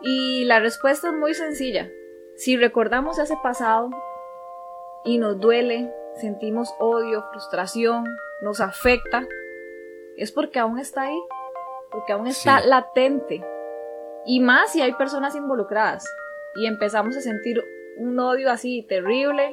Y 0.00 0.44
la 0.44 0.60
respuesta 0.60 1.08
es 1.08 1.14
muy 1.14 1.34
sencilla. 1.34 1.90
Si 2.36 2.56
recordamos 2.56 3.18
ese 3.18 3.34
pasado 3.42 3.90
y 5.04 5.18
nos 5.18 5.40
duele, 5.40 5.92
sentimos 6.20 6.72
odio, 6.78 7.24
frustración, 7.32 8.04
nos 8.42 8.60
afecta, 8.60 9.26
es 10.18 10.30
porque 10.30 10.60
aún 10.60 10.78
está 10.78 11.02
ahí, 11.02 11.20
porque 11.90 12.12
aún 12.12 12.28
está 12.28 12.60
latente. 12.64 13.44
Y 14.24 14.38
más 14.38 14.70
si 14.70 14.82
hay 14.82 14.92
personas 14.92 15.34
involucradas 15.34 16.04
y 16.54 16.66
empezamos 16.66 17.16
a 17.16 17.20
sentir 17.20 17.60
un 17.96 18.20
odio 18.20 18.52
así 18.52 18.86
terrible, 18.88 19.52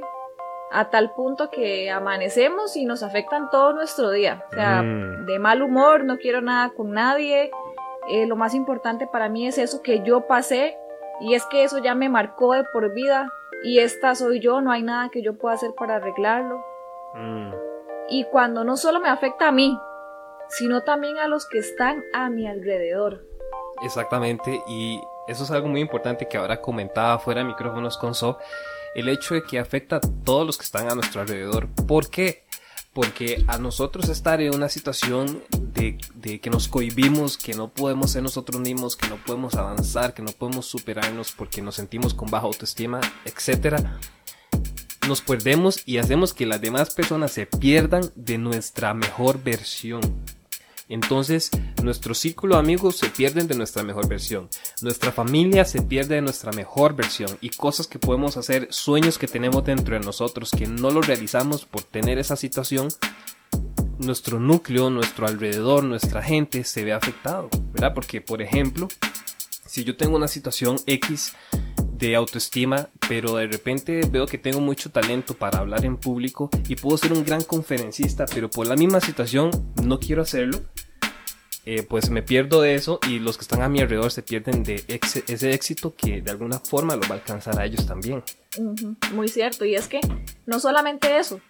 a 0.72 0.90
tal 0.90 1.12
punto 1.14 1.50
que 1.50 1.92
amanecemos 1.92 2.76
y 2.78 2.86
nos 2.86 3.04
afectan 3.04 3.50
todo 3.50 3.74
nuestro 3.74 4.10
día. 4.12 4.46
O 4.52 4.54
sea, 4.54 4.82
mm. 4.82 5.26
de 5.26 5.40
mal 5.40 5.62
humor, 5.62 6.04
no 6.04 6.18
quiero 6.18 6.42
nada 6.42 6.70
con 6.70 6.92
nadie. 6.92 7.52
Eh, 8.10 8.26
lo 8.26 8.36
más 8.36 8.56
importante 8.56 9.08
para 9.08 9.30
mí 9.30 9.48
es 9.48 9.58
eso 9.58 9.82
que 9.82 10.02
yo 10.04 10.28
pasé 10.28 10.78
y 11.20 11.36
es 11.36 11.46
que 11.46 11.64
eso 11.64 11.78
ya 11.78 11.94
me 11.94 12.10
marcó 12.10 12.54
de 12.54 12.64
por 12.64 12.94
vida 12.94 13.30
y 13.64 13.80
esta 13.80 14.16
soy 14.16 14.40
yo, 14.40 14.62
no 14.62 14.72
hay 14.72 14.82
nada 14.82 15.10
que 15.10 15.22
yo 15.22 15.38
pueda 15.38 15.56
hacer 15.56 15.72
para 15.78 15.98
arreglarlo. 15.98 16.64
Mm. 17.14 17.52
Y 18.10 18.26
cuando 18.26 18.64
no 18.64 18.78
solo 18.78 19.00
me 19.00 19.10
afecta 19.10 19.50
a 19.50 19.52
mí, 19.52 19.78
sino 20.48 20.84
también 20.84 21.18
a 21.18 21.28
los 21.28 21.48
que 21.48 21.60
están 21.60 22.04
a 22.14 22.30
mi 22.30 22.48
alrededor. 22.48 23.24
Exactamente, 23.84 24.62
y 24.68 25.02
eso 25.28 25.44
es 25.44 25.52
algo 25.52 25.68
muy 25.68 25.82
importante 25.82 26.28
que 26.28 26.38
ahora 26.38 26.62
comentaba 26.62 27.20
fuera 27.20 27.42
de 27.42 27.48
micrófonos 27.48 27.98
con 27.98 28.14
So, 28.14 28.38
el 28.96 29.10
hecho 29.10 29.34
de 29.34 29.44
que 29.44 29.60
afecta 29.60 29.98
a 29.98 30.02
todos 30.02 30.46
los 30.46 30.58
que 30.58 30.64
están 30.64 30.90
a 30.90 30.96
nuestro 30.96 31.22
alrededor. 31.22 31.68
¿Por 31.88 32.10
qué? 32.10 32.44
Porque 32.94 33.44
a 33.48 33.58
nosotros 33.58 34.10
estar 34.10 34.42
en 34.42 34.54
una 34.54 34.68
situación 34.68 35.44
de, 35.74 35.98
que 36.40 36.50
nos 36.50 36.68
cohibimos, 36.68 37.38
que 37.38 37.54
no 37.54 37.70
podemos 37.70 38.12
ser 38.12 38.24
nosotros 38.24 38.60
mismos, 38.60 38.98
que 38.98 39.08
no 39.08 39.16
podemos 39.18 39.56
avanzar, 39.56 40.14
que 40.14 40.22
no 40.22 40.32
podemos 40.32 40.66
superarnos 40.66 41.32
porque 41.32 41.62
nos 41.62 41.76
sentimos 41.76 42.14
con 42.14 42.30
baja 42.30 42.48
autoestima, 42.48 43.00
etcétera, 43.24 43.98
nos 45.08 45.22
perdemos 45.22 45.84
y 45.86 45.98
hacemos 45.98 46.34
que 46.34 46.46
las 46.46 46.62
demás 46.62 46.94
personas 46.94 47.32
se 47.32 47.46
pierdan 47.46 48.12
de 48.16 48.38
nuestra 48.38 48.94
mejor 48.94 49.42
versión. 49.42 50.02
Entonces, 50.92 51.52
nuestro 51.82 52.14
círculo 52.14 52.56
de 52.56 52.60
amigos 52.60 52.98
se 52.98 53.10
pierden 53.10 53.48
de 53.48 53.56
nuestra 53.56 53.82
mejor 53.82 54.10
versión. 54.10 54.50
Nuestra 54.82 55.14
familia 55.14 55.64
se 55.64 55.82
pierde 55.82 56.16
de 56.16 56.22
nuestra 56.22 56.52
mejor 56.52 56.98
versión. 56.98 57.30
Y 57.40 57.50
cosas 57.50 57.88
que 57.88 57.98
podemos 57.98 58.36
hacer, 58.36 58.68
sueños 58.72 59.18
que 59.18 59.28
tenemos 59.28 59.64
dentro 59.64 59.98
de 59.98 60.06
nosotros 60.06 60.52
que 60.52 60.68
no 60.68 60.92
los 60.92 61.08
realizamos 61.08 61.64
por 61.64 61.84
tener 61.84 62.20
esa 62.20 62.36
situación, 62.36 62.90
nuestro 64.00 64.38
núcleo, 64.38 64.90
nuestro 64.90 65.28
alrededor, 65.28 65.86
nuestra 65.86 66.22
gente 66.22 66.66
se 66.66 66.84
ve 66.84 66.92
afectado, 66.92 67.50
¿verdad? 67.72 67.94
Porque, 67.94 68.20
por 68.20 68.42
ejemplo, 68.42 68.90
si 69.66 69.86
yo 69.86 69.96
tengo 69.96 70.18
una 70.18 70.28
situación 70.28 70.76
X 70.88 71.36
de 71.94 72.18
autoestima, 72.18 72.90
pero 73.12 73.36
de 73.36 73.48
repente 73.48 74.00
veo 74.10 74.26
que 74.26 74.38
tengo 74.38 74.62
mucho 74.62 74.90
talento 74.90 75.34
para 75.34 75.60
hablar 75.60 75.84
en 75.84 75.98
público 75.98 76.50
y 76.70 76.78
puedo 76.78 76.98
ser 76.98 77.12
un 77.12 77.26
gran 77.26 77.44
conferencista, 77.44 78.24
pero 78.34 78.50
por 78.50 78.68
la 78.68 78.78
misma 78.78 79.02
situación 79.02 79.52
no 79.84 80.00
quiero 80.00 80.22
hacerlo, 80.22 80.62
eh, 81.66 81.84
pues 81.84 82.10
me 82.10 82.24
pierdo 82.24 82.62
de 82.62 82.76
eso 82.76 83.02
y 83.10 83.20
los 83.20 83.36
que 83.36 83.42
están 83.42 83.64
a 83.64 83.68
mi 83.68 83.82
alrededor 83.82 84.14
se 84.14 84.22
pierden 84.22 84.64
de 84.64 84.86
ese 84.88 85.52
éxito 85.52 85.94
que 85.94 86.22
de 86.22 86.32
alguna 86.32 86.60
forma 86.60 86.96
lo 86.96 87.02
va 87.02 87.10
a 87.10 87.14
alcanzar 87.16 87.60
a 87.60 87.66
ellos 87.66 87.86
también. 87.86 88.24
Muy 89.14 89.28
cierto, 89.28 89.66
y 89.66 89.76
es 89.76 89.90
que 89.90 90.00
no 90.46 90.62
solamente 90.62 91.18
eso, 91.18 91.42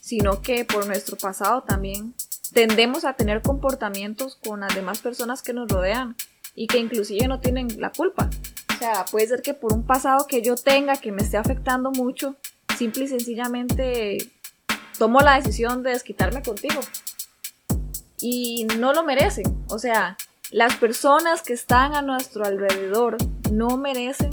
sino 0.00 0.42
que 0.42 0.64
por 0.64 0.86
nuestro 0.86 1.16
pasado 1.16 1.64
también 1.64 2.14
tendemos 2.52 3.04
a 3.04 3.14
tener 3.14 3.42
comportamientos 3.42 4.36
con 4.36 4.60
las 4.60 4.72
demás 4.76 5.00
personas 5.00 5.42
que 5.42 5.52
nos 5.52 5.68
rodean 5.68 6.14
y 6.54 6.68
que 6.68 6.78
inclusive 6.78 7.26
no 7.26 7.40
tienen 7.40 7.80
la 7.80 7.90
culpa. 7.90 8.30
O 8.78 8.80
sea, 8.80 9.04
puede 9.10 9.26
ser 9.26 9.42
que 9.42 9.54
por 9.54 9.72
un 9.72 9.82
pasado 9.82 10.28
que 10.28 10.40
yo 10.40 10.54
tenga 10.54 10.98
que 10.98 11.10
me 11.10 11.22
esté 11.22 11.36
afectando 11.36 11.90
mucho, 11.90 12.36
simple 12.76 13.06
y 13.06 13.08
sencillamente 13.08 14.30
tomo 14.96 15.18
la 15.18 15.34
decisión 15.34 15.82
de 15.82 15.90
desquitarme 15.90 16.42
contigo. 16.42 16.80
Y 18.20 18.68
no 18.78 18.92
lo 18.92 19.02
merecen. 19.02 19.64
O 19.68 19.80
sea, 19.80 20.16
las 20.52 20.76
personas 20.76 21.42
que 21.42 21.54
están 21.54 21.96
a 21.96 22.02
nuestro 22.02 22.44
alrededor 22.44 23.16
no 23.50 23.76
merecen 23.78 24.30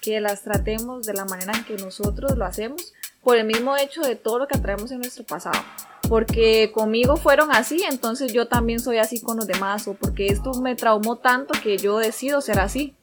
que 0.00 0.20
las 0.20 0.42
tratemos 0.42 1.06
de 1.06 1.14
la 1.14 1.24
manera 1.24 1.52
en 1.56 1.64
que 1.64 1.76
nosotros 1.76 2.36
lo 2.36 2.44
hacemos 2.44 2.92
por 3.22 3.36
el 3.36 3.46
mismo 3.46 3.76
hecho 3.76 4.00
de 4.02 4.16
todo 4.16 4.40
lo 4.40 4.48
que 4.48 4.58
traemos 4.58 4.90
en 4.90 4.98
nuestro 4.98 5.22
pasado 5.22 5.62
porque 6.08 6.72
conmigo 6.74 7.16
fueron 7.16 7.50
así, 7.52 7.84
entonces 7.88 8.34
yo 8.34 8.46
también 8.46 8.80
soy 8.80 8.98
así 8.98 9.18
con 9.20 9.38
los 9.38 9.46
demás, 9.46 9.88
o 9.88 9.94
porque 9.94 10.26
esto 10.26 10.52
me 10.54 10.74
traumó 10.74 11.16
tanto 11.16 11.54
que 11.62 11.78
yo 11.78 11.96
decido 11.96 12.42
ser 12.42 12.60
así. 12.60 12.94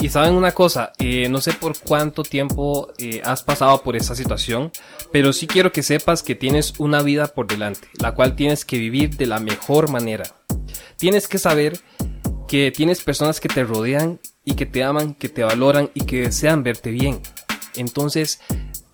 Y 0.00 0.10
saben 0.10 0.34
una 0.34 0.52
cosa, 0.52 0.92
eh, 0.98 1.28
no 1.28 1.40
sé 1.40 1.52
por 1.52 1.76
cuánto 1.76 2.22
tiempo 2.22 2.92
eh, 2.98 3.20
has 3.24 3.42
pasado 3.42 3.82
por 3.82 3.96
esa 3.96 4.14
situación, 4.14 4.70
pero 5.10 5.32
sí 5.32 5.48
quiero 5.48 5.72
que 5.72 5.82
sepas 5.82 6.22
que 6.22 6.36
tienes 6.36 6.74
una 6.78 7.02
vida 7.02 7.26
por 7.26 7.48
delante, 7.48 7.88
la 8.00 8.14
cual 8.14 8.36
tienes 8.36 8.64
que 8.64 8.78
vivir 8.78 9.16
de 9.16 9.26
la 9.26 9.40
mejor 9.40 9.90
manera. 9.90 10.36
Tienes 10.98 11.26
que 11.26 11.38
saber 11.38 11.80
que 12.46 12.70
tienes 12.70 13.02
personas 13.02 13.40
que 13.40 13.48
te 13.48 13.64
rodean 13.64 14.20
y 14.44 14.54
que 14.54 14.66
te 14.66 14.84
aman, 14.84 15.14
que 15.14 15.28
te 15.28 15.42
valoran 15.42 15.90
y 15.94 16.02
que 16.02 16.22
desean 16.22 16.62
verte 16.62 16.90
bien. 16.90 17.20
Entonces, 17.74 18.40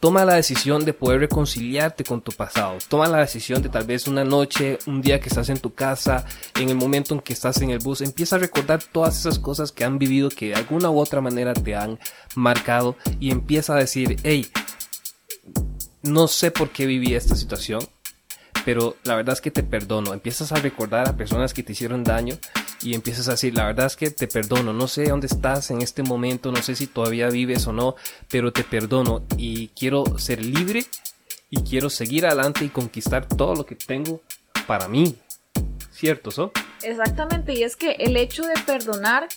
Toma 0.04 0.26
la 0.26 0.34
decisión 0.34 0.84
de 0.84 0.92
poder 0.92 1.20
reconciliarte 1.20 2.04
con 2.04 2.20
tu 2.20 2.30
pasado. 2.30 2.76
Toma 2.88 3.08
la 3.08 3.20
decisión 3.20 3.62
de 3.62 3.70
tal 3.70 3.86
vez 3.86 4.06
una 4.06 4.22
noche, 4.22 4.78
un 4.84 5.00
día 5.00 5.18
que 5.18 5.30
estás 5.30 5.48
en 5.48 5.56
tu 5.56 5.72
casa, 5.72 6.26
en 6.60 6.68
el 6.68 6.74
momento 6.74 7.14
en 7.14 7.20
que 7.20 7.32
estás 7.32 7.62
en 7.62 7.70
el 7.70 7.78
bus, 7.78 8.02
empieza 8.02 8.36
a 8.36 8.38
recordar 8.38 8.82
todas 8.82 9.18
esas 9.18 9.38
cosas 9.38 9.72
que 9.72 9.82
han 9.82 9.98
vivido 9.98 10.28
que 10.28 10.48
de 10.48 10.56
alguna 10.56 10.90
u 10.90 10.98
otra 10.98 11.22
manera 11.22 11.54
te 11.54 11.74
han 11.74 11.98
marcado 12.34 12.96
y 13.18 13.30
empieza 13.30 13.76
a 13.76 13.78
decir, 13.78 14.18
hey, 14.24 14.46
no 16.02 16.28
sé 16.28 16.50
por 16.50 16.68
qué 16.68 16.84
viví 16.84 17.14
esta 17.14 17.34
situación, 17.34 17.80
pero 18.64 18.96
la 19.04 19.16
verdad 19.16 19.34
es 19.34 19.40
que 19.40 19.50
te 19.50 19.62
perdono. 19.62 20.12
Empiezas 20.12 20.52
a 20.52 20.56
recordar 20.56 21.08
a 21.08 21.16
personas 21.16 21.52
que 21.54 21.62
te 21.62 21.72
hicieron 21.72 22.04
daño 22.04 22.36
y 22.82 22.94
empiezas 22.94 23.28
a 23.28 23.32
decir, 23.32 23.54
la 23.54 23.66
verdad 23.66 23.86
es 23.86 23.96
que 23.96 24.10
te 24.10 24.26
perdono, 24.26 24.72
no 24.72 24.88
sé 24.88 25.08
dónde 25.08 25.26
estás 25.26 25.70
en 25.70 25.82
este 25.82 26.02
momento, 26.02 26.52
no 26.52 26.62
sé 26.62 26.74
si 26.74 26.86
todavía 26.86 27.28
vives 27.28 27.66
o 27.66 27.72
no, 27.72 27.96
pero 28.30 28.52
te 28.52 28.64
perdono 28.64 29.24
y 29.36 29.68
quiero 29.68 30.18
ser 30.18 30.44
libre 30.44 30.84
y 31.50 31.62
quiero 31.62 31.90
seguir 31.90 32.26
adelante 32.26 32.64
y 32.64 32.68
conquistar 32.68 33.26
todo 33.26 33.54
lo 33.54 33.66
que 33.66 33.76
tengo 33.76 34.20
para 34.66 34.88
mí. 34.88 35.16
¿Cierto, 35.92 36.30
So? 36.30 36.52
Exactamente, 36.82 37.54
y 37.54 37.62
es 37.62 37.76
que 37.76 37.92
el 37.92 38.16
hecho 38.16 38.42
de 38.42 38.54
perdonar, 38.66 39.28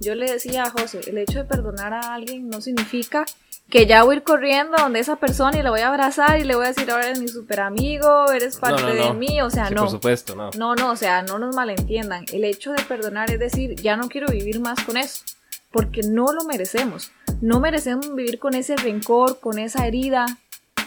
yo 0.00 0.14
le 0.14 0.30
decía 0.30 0.64
a 0.64 0.70
José, 0.70 1.00
el 1.06 1.18
hecho 1.18 1.38
de 1.40 1.44
perdonar 1.44 1.92
a 1.92 2.14
alguien 2.14 2.48
no 2.48 2.60
significa 2.60 3.26
que 3.68 3.86
ya 3.86 4.04
voy 4.04 4.14
a 4.14 4.16
ir 4.18 4.22
corriendo 4.22 4.76
donde 4.78 5.00
esa 5.00 5.16
persona 5.16 5.58
y 5.58 5.62
la 5.62 5.70
voy 5.70 5.80
a 5.80 5.88
abrazar 5.88 6.38
y 6.38 6.44
le 6.44 6.54
voy 6.54 6.66
a 6.66 6.68
decir, 6.68 6.88
ahora 6.90 7.06
eres 7.06 7.20
mi 7.20 7.28
super 7.28 7.60
amigo, 7.60 8.30
eres 8.30 8.56
parte 8.58 8.84
de 8.84 9.12
mí, 9.12 9.40
o 9.42 9.50
sea, 9.50 9.70
no. 9.70 9.82
Por 9.82 9.90
supuesto, 9.90 10.36
no. 10.36 10.50
No, 10.56 10.74
no, 10.76 10.92
o 10.92 10.96
sea, 10.96 11.22
no 11.22 11.38
nos 11.38 11.54
malentiendan. 11.54 12.24
El 12.32 12.44
hecho 12.44 12.72
de 12.72 12.82
perdonar 12.84 13.30
es 13.30 13.40
decir, 13.40 13.74
ya 13.74 13.96
no 13.96 14.08
quiero 14.08 14.28
vivir 14.28 14.60
más 14.60 14.82
con 14.84 14.96
eso, 14.96 15.24
porque 15.72 16.02
no 16.02 16.32
lo 16.32 16.44
merecemos. 16.44 17.10
No 17.40 17.58
merecemos 17.58 18.14
vivir 18.14 18.38
con 18.38 18.54
ese 18.54 18.76
rencor, 18.76 19.40
con 19.40 19.58
esa 19.58 19.86
herida, 19.86 20.26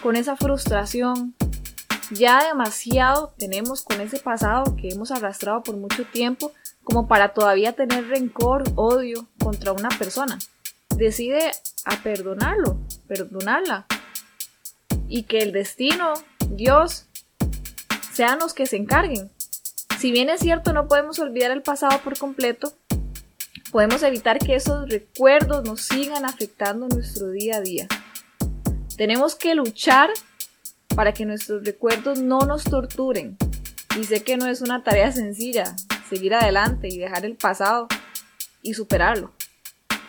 con 0.02 0.16
esa 0.16 0.38
frustración. 0.38 1.36
Ya 2.12 2.44
demasiado 2.46 3.34
tenemos 3.38 3.84
con 3.84 4.00
ese 4.00 4.20
pasado 4.20 4.76
que 4.78 4.90
hemos 4.90 5.12
arrastrado 5.12 5.64
por 5.64 5.76
mucho 5.76 6.06
tiempo 6.06 6.54
como 6.84 7.08
para 7.08 7.34
todavía 7.34 7.74
tener 7.74 8.08
rencor, 8.08 8.64
odio 8.76 9.28
contra 9.38 9.74
una 9.74 9.90
persona 9.90 10.40
decide 11.00 11.52
a 11.86 11.96
perdonarlo, 12.04 12.78
perdonarla. 13.08 13.88
Y 15.08 15.24
que 15.24 15.40
el 15.40 15.52
destino, 15.52 16.14
Dios, 16.52 17.08
sean 18.14 18.40
los 18.40 18.54
que 18.54 18.68
se 18.68 18.76
encarguen. 18.76 19.32
Si 19.98 20.12
bien 20.12 20.30
es 20.30 20.42
cierto, 20.42 20.72
no 20.74 20.88
podemos 20.88 21.18
olvidar 21.20 21.52
el 21.52 21.62
pasado 21.62 22.00
por 22.04 22.18
completo, 22.18 22.74
podemos 23.72 24.04
evitar 24.04 24.38
que 24.38 24.56
esos 24.56 24.88
recuerdos 24.90 25.64
nos 25.64 25.82
sigan 25.82 26.26
afectando 26.26 26.88
nuestro 26.88 27.32
día 27.32 27.58
a 27.58 27.62
día. 27.62 27.88
Tenemos 28.98 29.36
que 29.36 29.56
luchar 29.56 30.10
para 30.96 31.14
que 31.14 31.26
nuestros 31.26 31.64
recuerdos 31.66 32.20
no 32.20 32.40
nos 32.42 32.66
torturen. 32.66 33.38
Y 34.00 34.04
sé 34.04 34.24
que 34.24 34.38
no 34.38 34.48
es 34.48 34.62
una 34.62 34.84
tarea 34.84 35.12
sencilla 35.12 35.76
seguir 36.10 36.34
adelante 36.34 36.88
y 36.88 36.98
dejar 36.98 37.26
el 37.26 37.36
pasado 37.36 37.88
y 38.62 38.74
superarlo. 38.74 39.34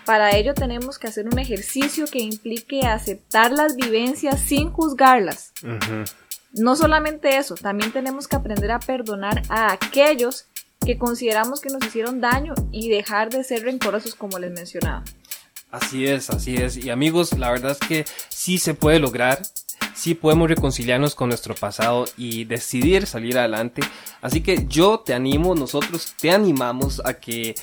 Para 0.05 0.37
ello 0.37 0.55
tenemos 0.55 0.99
que 0.99 1.07
hacer 1.07 1.27
un 1.27 1.39
ejercicio 1.39 2.07
que 2.07 2.19
implique 2.21 2.87
aceptar 2.87 3.53
las 3.53 3.77
vivencias 3.77 4.41
sin 4.41 4.71
juzgarlas. 4.71 5.53
No 6.53 6.75
solamente 6.75 7.37
eso, 7.37 7.55
también 7.55 7.93
tenemos 7.93 8.27
que 8.27 8.37
aprender 8.37 8.73
a 8.73 8.81
perdonar 8.81 9.43
a 9.49 9.73
aquellos 9.73 10.47
que 10.85 10.99
consideramos 10.99 11.61
que 11.61 11.69
nos 11.69 11.85
hicieron 11.85 12.21
daño 12.21 12.55
y 12.73 12.89
dejar 12.89 13.31
de 13.31 13.45
ser 13.45 13.63
rencorosos 13.63 14.15
como 14.15 14.39
les 14.39 14.51
mencionaba. 14.51 15.05
Así 15.71 16.07
es, 16.07 16.31
así 16.31 16.57
es. 16.57 16.77
Y 16.77 16.91
amigos, 16.91 17.39
la 17.39 17.53
verdad 17.53 17.73
es 17.73 17.79
que 17.79 18.05
sí 18.29 18.59
se 18.59 18.75
puede 18.75 18.99
lograr. 18.99 19.41
Sí 19.95 20.15
podemos 20.15 20.49
reconciliarnos 20.49 21.15
con 21.15 21.29
nuestro 21.29 21.55
pasado 21.55 22.07
y 22.17 22.45
decidir 22.45 23.07
salir 23.07 23.39
adelante. 23.39 23.83
Así 24.23 24.41
que 24.41 24.67
yo 24.67 25.01
te 25.01 25.15
animo, 25.15 25.55
nosotros 25.55 26.15
te 26.19 26.31
animamos 26.31 27.03
a 27.05 27.15
que 27.15 27.55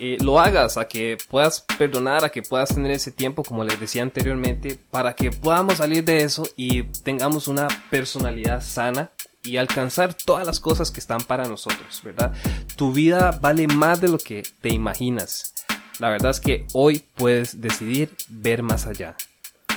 eh, 0.00 0.16
lo 0.20 0.40
hagas, 0.40 0.76
a 0.76 0.86
que 0.86 1.18
puedas 1.28 1.64
perdonar, 1.78 2.24
a 2.24 2.30
que 2.30 2.42
puedas 2.42 2.74
tener 2.74 2.92
ese 2.92 3.10
tiempo, 3.10 3.42
como 3.42 3.64
les 3.64 3.78
decía 3.78 4.02
anteriormente, 4.02 4.78
para 4.90 5.14
que 5.14 5.30
podamos 5.30 5.78
salir 5.78 6.04
de 6.04 6.22
eso 6.22 6.48
y 6.56 6.84
tengamos 6.84 7.48
una 7.48 7.68
personalidad 7.90 8.62
sana 8.62 9.10
y 9.42 9.56
alcanzar 9.56 10.14
todas 10.14 10.46
las 10.46 10.60
cosas 10.60 10.90
que 10.90 11.00
están 11.00 11.20
para 11.20 11.48
nosotros, 11.48 12.00
¿verdad? 12.04 12.32
Tu 12.76 12.92
vida 12.92 13.38
vale 13.40 13.66
más 13.66 14.00
de 14.00 14.08
lo 14.08 14.18
que 14.18 14.42
te 14.60 14.68
imaginas. 14.68 15.54
La 15.98 16.10
verdad 16.10 16.30
es 16.30 16.40
que 16.40 16.66
hoy 16.72 17.04
puedes 17.14 17.60
decidir 17.60 18.10
ver 18.28 18.62
más 18.62 18.86
allá. 18.86 19.16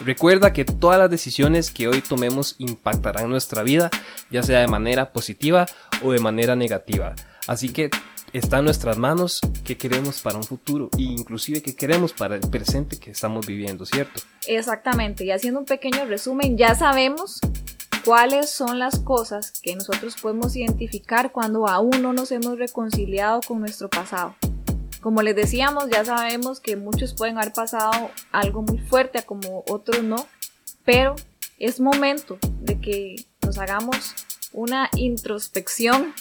Recuerda 0.03 0.51
que 0.51 0.65
todas 0.65 0.97
las 0.97 1.11
decisiones 1.11 1.69
que 1.71 1.87
hoy 1.87 2.01
tomemos 2.01 2.55
impactarán 2.57 3.29
nuestra 3.29 3.61
vida, 3.61 3.89
ya 4.31 4.41
sea 4.41 4.59
de 4.59 4.67
manera 4.67 5.13
positiva 5.13 5.67
o 6.03 6.11
de 6.11 6.19
manera 6.19 6.55
negativa. 6.55 7.13
Así 7.47 7.69
que 7.69 7.89
está 8.33 8.59
en 8.59 8.65
nuestras 8.65 8.97
manos 8.97 9.39
qué 9.63 9.77
queremos 9.77 10.21
para 10.21 10.37
un 10.37 10.43
futuro 10.43 10.89
e 10.97 11.01
inclusive 11.01 11.61
qué 11.61 11.75
queremos 11.75 12.13
para 12.13 12.35
el 12.35 12.41
presente 12.49 12.97
que 12.97 13.11
estamos 13.11 13.45
viviendo, 13.45 13.85
¿cierto? 13.85 14.21
Exactamente, 14.47 15.25
y 15.25 15.31
haciendo 15.31 15.59
un 15.59 15.65
pequeño 15.65 16.05
resumen, 16.05 16.57
ya 16.57 16.75
sabemos 16.75 17.39
cuáles 18.03 18.49
son 18.49 18.79
las 18.79 18.99
cosas 18.99 19.53
que 19.61 19.75
nosotros 19.75 20.15
podemos 20.21 20.55
identificar 20.55 21.31
cuando 21.31 21.67
aún 21.67 22.01
no 22.01 22.13
nos 22.13 22.31
hemos 22.31 22.57
reconciliado 22.57 23.41
con 23.47 23.59
nuestro 23.59 23.89
pasado. 23.89 24.35
Como 25.01 25.21
les 25.23 25.35
decíamos, 25.35 25.89
ya 25.89 26.05
sabemos 26.05 26.59
que 26.59 26.75
muchos 26.75 27.15
pueden 27.15 27.37
haber 27.37 27.53
pasado 27.53 28.11
algo 28.31 28.61
muy 28.61 28.77
fuerte, 28.77 29.23
como 29.23 29.63
otros 29.67 30.03
no, 30.03 30.27
pero 30.85 31.15
es 31.57 31.79
momento 31.79 32.37
de 32.61 32.79
que 32.79 33.15
nos 33.43 33.57
hagamos 33.57 34.13
una 34.53 34.89
introspección, 34.95 36.13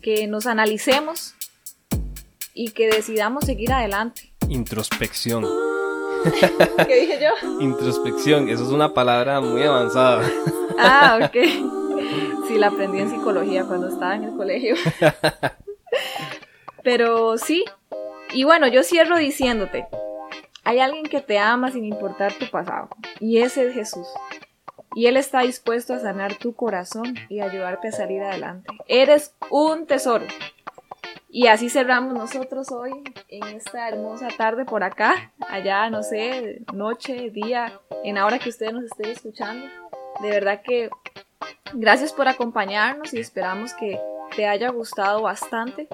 que 0.00 0.26
nos 0.26 0.46
analicemos 0.46 1.34
y 2.54 2.70
que 2.72 2.88
decidamos 2.88 3.44
seguir 3.44 3.72
adelante. 3.72 4.32
Introspección. 4.48 5.46
¿Qué 6.86 7.00
dije 7.00 7.18
yo? 7.20 7.60
Introspección, 7.60 8.48
eso 8.48 8.64
es 8.64 8.70
una 8.70 8.92
palabra 8.92 9.40
muy 9.40 9.62
avanzada. 9.62 10.28
Ah, 10.82 11.18
ok. 11.22 11.36
Sí, 12.48 12.56
la 12.56 12.68
aprendí 12.68 13.00
en 13.00 13.10
psicología 13.10 13.64
cuando 13.64 13.88
estaba 13.88 14.16
en 14.16 14.24
el 14.24 14.34
colegio. 14.34 14.76
Pero 16.82 17.36
sí, 17.36 17.66
y 18.32 18.44
bueno, 18.44 18.66
yo 18.66 18.82
cierro 18.82 19.18
diciéndote, 19.18 19.86
hay 20.64 20.78
alguien 20.78 21.04
que 21.04 21.20
te 21.20 21.38
ama 21.38 21.70
sin 21.70 21.84
importar 21.84 22.32
tu 22.32 22.48
pasado, 22.48 22.88
y 23.18 23.38
ese 23.38 23.68
es 23.68 23.74
Jesús. 23.74 24.06
Y 24.94 25.06
Él 25.06 25.16
está 25.16 25.40
dispuesto 25.40 25.94
a 25.94 26.00
sanar 26.00 26.34
tu 26.34 26.54
corazón 26.54 27.14
y 27.28 27.40
ayudarte 27.40 27.88
a 27.88 27.92
salir 27.92 28.22
adelante. 28.22 28.72
Eres 28.86 29.34
un 29.50 29.86
tesoro. 29.86 30.26
Y 31.32 31.46
así 31.46 31.70
cerramos 31.70 32.12
nosotros 32.12 32.72
hoy 32.72 32.90
en 33.28 33.44
esta 33.44 33.88
hermosa 33.88 34.28
tarde 34.36 34.64
por 34.64 34.82
acá, 34.82 35.32
allá, 35.48 35.88
no 35.88 36.02
sé, 36.02 36.62
noche, 36.72 37.30
día, 37.30 37.80
en 38.02 38.16
la 38.16 38.26
hora 38.26 38.40
que 38.40 38.48
ustedes 38.48 38.72
nos 38.72 38.84
estén 38.84 39.10
escuchando. 39.10 39.64
De 40.20 40.30
verdad 40.30 40.60
que 40.62 40.90
gracias 41.72 42.12
por 42.12 42.26
acompañarnos 42.26 43.14
y 43.14 43.20
esperamos 43.20 43.72
que 43.74 44.00
te 44.34 44.46
haya 44.46 44.70
gustado 44.70 45.22
bastante 45.22 45.88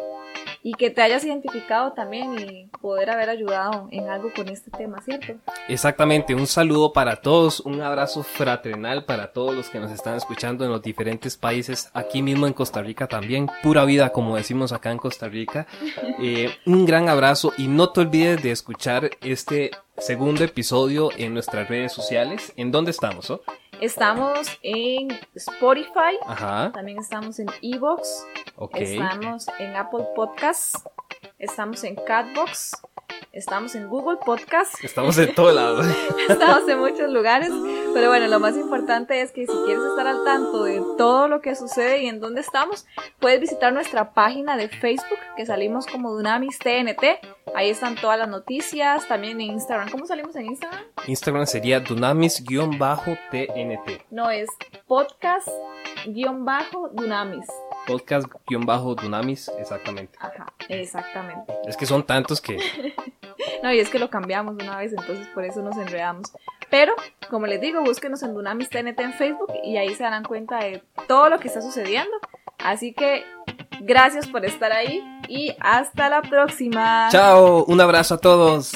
y 0.66 0.72
que 0.72 0.90
te 0.90 1.00
hayas 1.00 1.24
identificado 1.24 1.92
también 1.92 2.36
y 2.40 2.66
poder 2.80 3.10
haber 3.10 3.30
ayudado 3.30 3.86
en 3.92 4.08
algo 4.08 4.32
con 4.34 4.48
este 4.48 4.68
tema, 4.72 5.00
¿cierto? 5.00 5.34
Exactamente, 5.68 6.34
un 6.34 6.48
saludo 6.48 6.92
para 6.92 7.14
todos, 7.14 7.60
un 7.60 7.82
abrazo 7.82 8.24
fraternal 8.24 9.04
para 9.04 9.32
todos 9.32 9.54
los 9.54 9.70
que 9.70 9.78
nos 9.78 9.92
están 9.92 10.16
escuchando 10.16 10.64
en 10.64 10.72
los 10.72 10.82
diferentes 10.82 11.36
países, 11.36 11.88
aquí 11.94 12.20
mismo 12.20 12.48
en 12.48 12.52
Costa 12.52 12.82
Rica 12.82 13.06
también, 13.06 13.48
pura 13.62 13.84
vida 13.84 14.10
como 14.10 14.34
decimos 14.34 14.72
acá 14.72 14.90
en 14.90 14.98
Costa 14.98 15.28
Rica. 15.28 15.68
Eh, 16.18 16.50
un 16.64 16.86
gran 16.86 17.10
abrazo 17.10 17.52
y 17.58 17.68
no 17.68 17.90
te 17.90 18.00
olvides 18.00 18.42
de 18.42 18.50
escuchar 18.50 19.10
este 19.20 19.70
segundo 19.98 20.44
episodio 20.44 21.10
en 21.16 21.34
nuestras 21.34 21.68
redes 21.68 21.92
sociales. 21.92 22.52
¿En 22.56 22.70
dónde 22.70 22.90
estamos? 22.90 23.30
Oh? 23.30 23.42
Estamos 23.80 24.48
en 24.62 25.08
Spotify, 25.34 26.16
Ajá, 26.26 26.72
también 26.72 26.98
estamos 26.98 27.38
en 27.38 27.46
Evox, 27.60 28.24
ok. 28.56 28.76
estamos 28.76 29.46
en 29.58 29.76
Apple 29.76 30.04
Podcasts, 30.14 30.82
estamos 31.38 31.84
en 31.84 31.94
Catbox, 31.96 32.72
estamos 33.32 33.74
en 33.74 33.88
Google 33.88 34.18
Podcasts, 34.24 34.82
Estamos 34.82 35.18
en 35.18 35.34
todo 35.34 35.52
lado. 35.52 35.82
estamos 36.28 36.66
en 36.68 36.78
muchos 36.78 37.10
lugares, 37.10 37.50
pero 37.92 38.08
bueno, 38.08 38.28
lo 38.28 38.40
más 38.40 38.56
importante 38.56 39.20
es 39.20 39.32
que 39.32 39.46
si 39.46 39.52
quieres 39.66 39.84
estar 39.84 40.06
al 40.06 40.24
tanto 40.24 40.64
de 40.64 40.82
todo 40.96 41.28
lo 41.28 41.42
que 41.42 41.54
sucede 41.54 42.02
y 42.02 42.06
en 42.06 42.18
dónde 42.18 42.40
estamos, 42.40 42.86
puedes 43.20 43.40
visitar 43.40 43.74
nuestra 43.74 44.14
página 44.14 44.56
de 44.56 44.68
Facebook, 44.68 45.18
que 45.36 45.44
salimos 45.44 45.86
como 45.86 46.12
Dunamis 46.12 46.58
TNT, 46.58 47.04
ahí 47.54 47.70
están 47.70 47.94
todas 47.94 48.18
las 48.18 48.28
noticias, 48.28 49.08
también 49.08 49.40
en 49.40 49.52
Instagram, 49.52 49.88
¿cómo 49.90 50.06
salimos 50.06 50.36
en 50.36 50.46
Instagram? 50.46 50.82
Instagram 51.06 51.46
sería 51.46 51.82
dunamis-tnt. 51.82 54.02
No, 54.10 54.30
es 54.30 54.48
podcast-dunamis. 54.86 57.46
Podcast-dunamis, 57.86 59.50
exactamente. 59.58 60.18
Ajá, 60.20 60.52
exactamente. 60.68 61.54
Es 61.66 61.76
que 61.76 61.86
son 61.86 62.04
tantos 62.04 62.40
que 62.40 62.58
No, 63.62 63.72
y 63.72 63.78
es 63.78 63.88
que 63.88 63.98
lo 63.98 64.10
cambiamos 64.10 64.54
una 64.54 64.78
vez, 64.78 64.92
entonces 64.92 65.26
por 65.28 65.44
eso 65.44 65.62
nos 65.62 65.76
enredamos. 65.76 66.32
Pero, 66.70 66.94
como 67.30 67.46
les 67.46 67.60
digo, 67.60 67.82
búsquenos 67.82 68.22
en 68.22 68.34
Dunamis 68.34 68.70
TNT 68.70 69.00
en 69.00 69.12
Facebook 69.12 69.52
y 69.64 69.76
ahí 69.76 69.94
se 69.94 70.02
darán 70.02 70.24
cuenta 70.24 70.58
de 70.58 70.82
todo 71.06 71.28
lo 71.28 71.38
que 71.38 71.48
está 71.48 71.62
sucediendo. 71.62 72.10
Así 72.58 72.92
que, 72.92 73.24
gracias 73.80 74.26
por 74.26 74.44
estar 74.44 74.72
ahí 74.72 75.02
y 75.28 75.54
hasta 75.60 76.08
la 76.08 76.22
próxima. 76.22 77.08
Chao, 77.10 77.64
un 77.64 77.80
abrazo 77.80 78.14
a 78.14 78.18
todos. 78.18 78.72